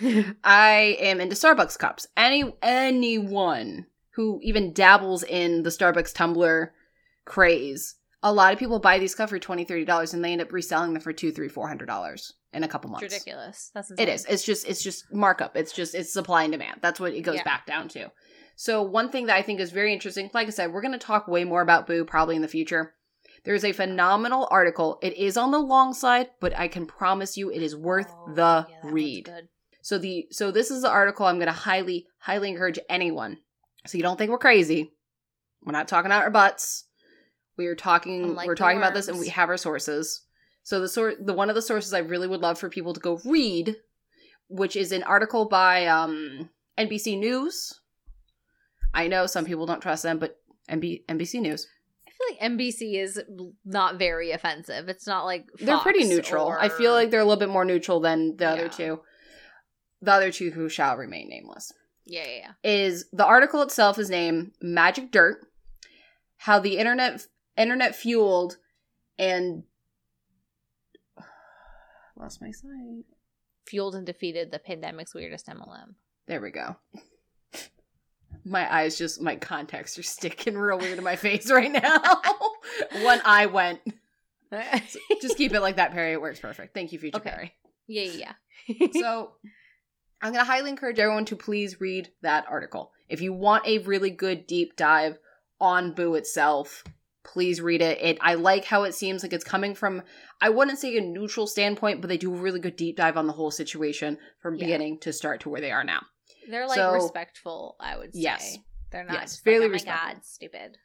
[0.44, 2.06] I am into Starbucks cups.
[2.16, 6.72] Any anyone who even dabbles in the Starbucks tumbler
[7.24, 10.42] craze, a lot of people buy these cups for 20 30 dollars and they end
[10.42, 13.04] up reselling them for two, three, four hundred dollars in a couple months.
[13.06, 13.70] It's ridiculous.
[13.74, 14.08] That's insane.
[14.08, 14.26] It is.
[14.26, 15.56] It's just it's just markup.
[15.56, 16.80] It's just it's supply and demand.
[16.82, 17.44] That's what it goes Yeah.
[17.44, 18.10] back down to.
[18.56, 20.98] So one thing that I think is very interesting, like I said, we're going to
[20.98, 22.94] talk way more about Boo probably in the future.
[23.44, 24.98] There's a phenomenal article.
[25.02, 28.34] It is on the long side, but I can promise you it is worth Oh,
[28.34, 29.32] the yeah, read.
[29.80, 33.38] So the so this is the article I'm going to highly highly encourage anyone.
[33.86, 34.92] So you don't think we're crazy.
[35.62, 36.84] We're not talking out our butts.
[37.56, 38.24] We are talking.
[38.24, 40.22] Unlike we're talking about this, and we have our sources.
[40.62, 43.00] So the sort, the one of the sources I really would love for people to
[43.00, 43.76] go read,
[44.48, 47.80] which is an article by um, NBC News.
[48.92, 50.38] I know some people don't trust them, but
[50.70, 51.66] NB- NBC News.
[52.06, 53.20] I feel like NBC is
[53.64, 54.88] not very offensive.
[54.88, 56.48] It's not like they're pretty Fox neutral.
[56.50, 59.00] I feel like they're a little bit more neutral than the other two.
[60.02, 61.72] The other two who shall remain nameless.
[62.10, 62.70] Yeah, yeah, yeah.
[62.70, 65.46] is the article itself is named Magic Dirt:
[66.38, 68.56] How the Internet Internet fueled
[69.18, 69.62] and
[72.16, 73.04] lost my sight.
[73.66, 75.94] Fueled and defeated the pandemic's weirdest MLM.
[76.26, 76.76] There we go.
[78.44, 82.00] My eyes just my contacts are sticking real weird in my face right now.
[83.02, 83.80] One eye went.
[85.20, 86.12] Just keep it like that, Perry.
[86.14, 86.72] It works perfect.
[86.72, 87.30] Thank you, Future Okay.
[87.30, 87.54] Perry.
[87.86, 88.32] yeah, yeah,
[88.66, 88.86] yeah.
[88.94, 89.32] so
[90.22, 92.92] I'm going to highly encourage everyone to please read that article.
[93.08, 95.18] If you want a really good deep dive
[95.60, 96.84] on Boo itself,
[97.24, 97.98] please read it.
[98.00, 100.02] It I like how it seems like it's coming from
[100.40, 103.26] I wouldn't say a neutral standpoint, but they do a really good deep dive on
[103.26, 104.64] the whole situation from Yeah.
[104.66, 106.02] beginning to start to where they are now.
[106.48, 108.20] They're like So- respectful, I would say.
[108.20, 108.56] Yes.
[108.90, 110.12] They're not Yes, fairly like, oh my respectful.
[110.14, 110.78] god, stupid.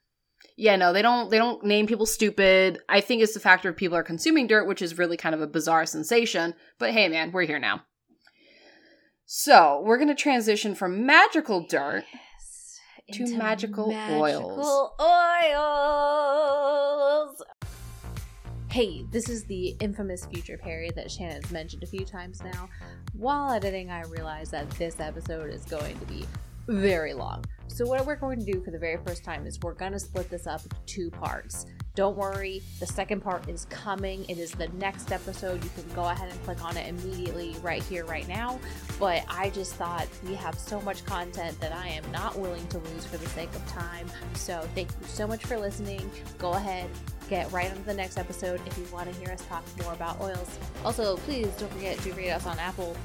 [0.58, 2.80] Yeah, no, they don't they don't name people stupid.
[2.88, 5.42] I think it's the factor of people are consuming dirt, which is really kind of
[5.42, 6.54] a bizarre sensation.
[6.78, 7.84] But hey man, we're here now.
[9.26, 12.80] So we're gonna transition from magical dirt Yes.
[13.14, 15.66] To magical magical oils.
[18.72, 22.68] Hey, this is the infamous Future Perry that Shannon's mentioned a few times now.
[23.14, 26.26] While editing, I realized that this episode is going to be
[26.68, 27.46] very long.
[27.68, 30.00] So, what we're going to do for the very first time is we're going to
[30.00, 31.68] split this up into two parts.
[31.96, 34.26] Don't worry, the second part is coming.
[34.28, 35.64] It is the next episode.
[35.64, 38.60] You can go ahead and click on it immediately right here, right now.
[39.00, 42.80] But I just thought we have so much content that I am not willing to
[42.80, 44.08] lose for the sake of time.
[44.34, 46.12] So, thank you so much for listening.
[46.38, 46.90] Go ahead,
[47.30, 50.20] get right onto the next episode if you want to hear us talk more about
[50.20, 50.60] oils.
[50.84, 52.96] Also, please don't forget to rate us on Apple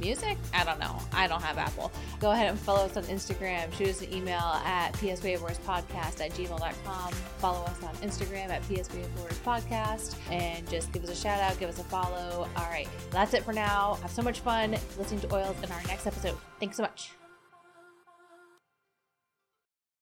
[0.00, 0.36] Music?
[0.54, 0.98] I don't know.
[1.12, 1.90] I don't have Apple.
[2.20, 3.72] Go ahead and follow us on Instagram.
[3.74, 7.12] Shoot us an email at pswavewarspodcast at gmail.com.
[7.38, 11.78] Follow us on Instagram at pswavewarspodcast and just give us a shout out, give us
[11.78, 12.48] a follow.
[12.56, 13.98] All right, that's it for now.
[14.02, 16.36] Have so much fun listening to oils in our next episode.
[16.60, 17.10] Thanks so much.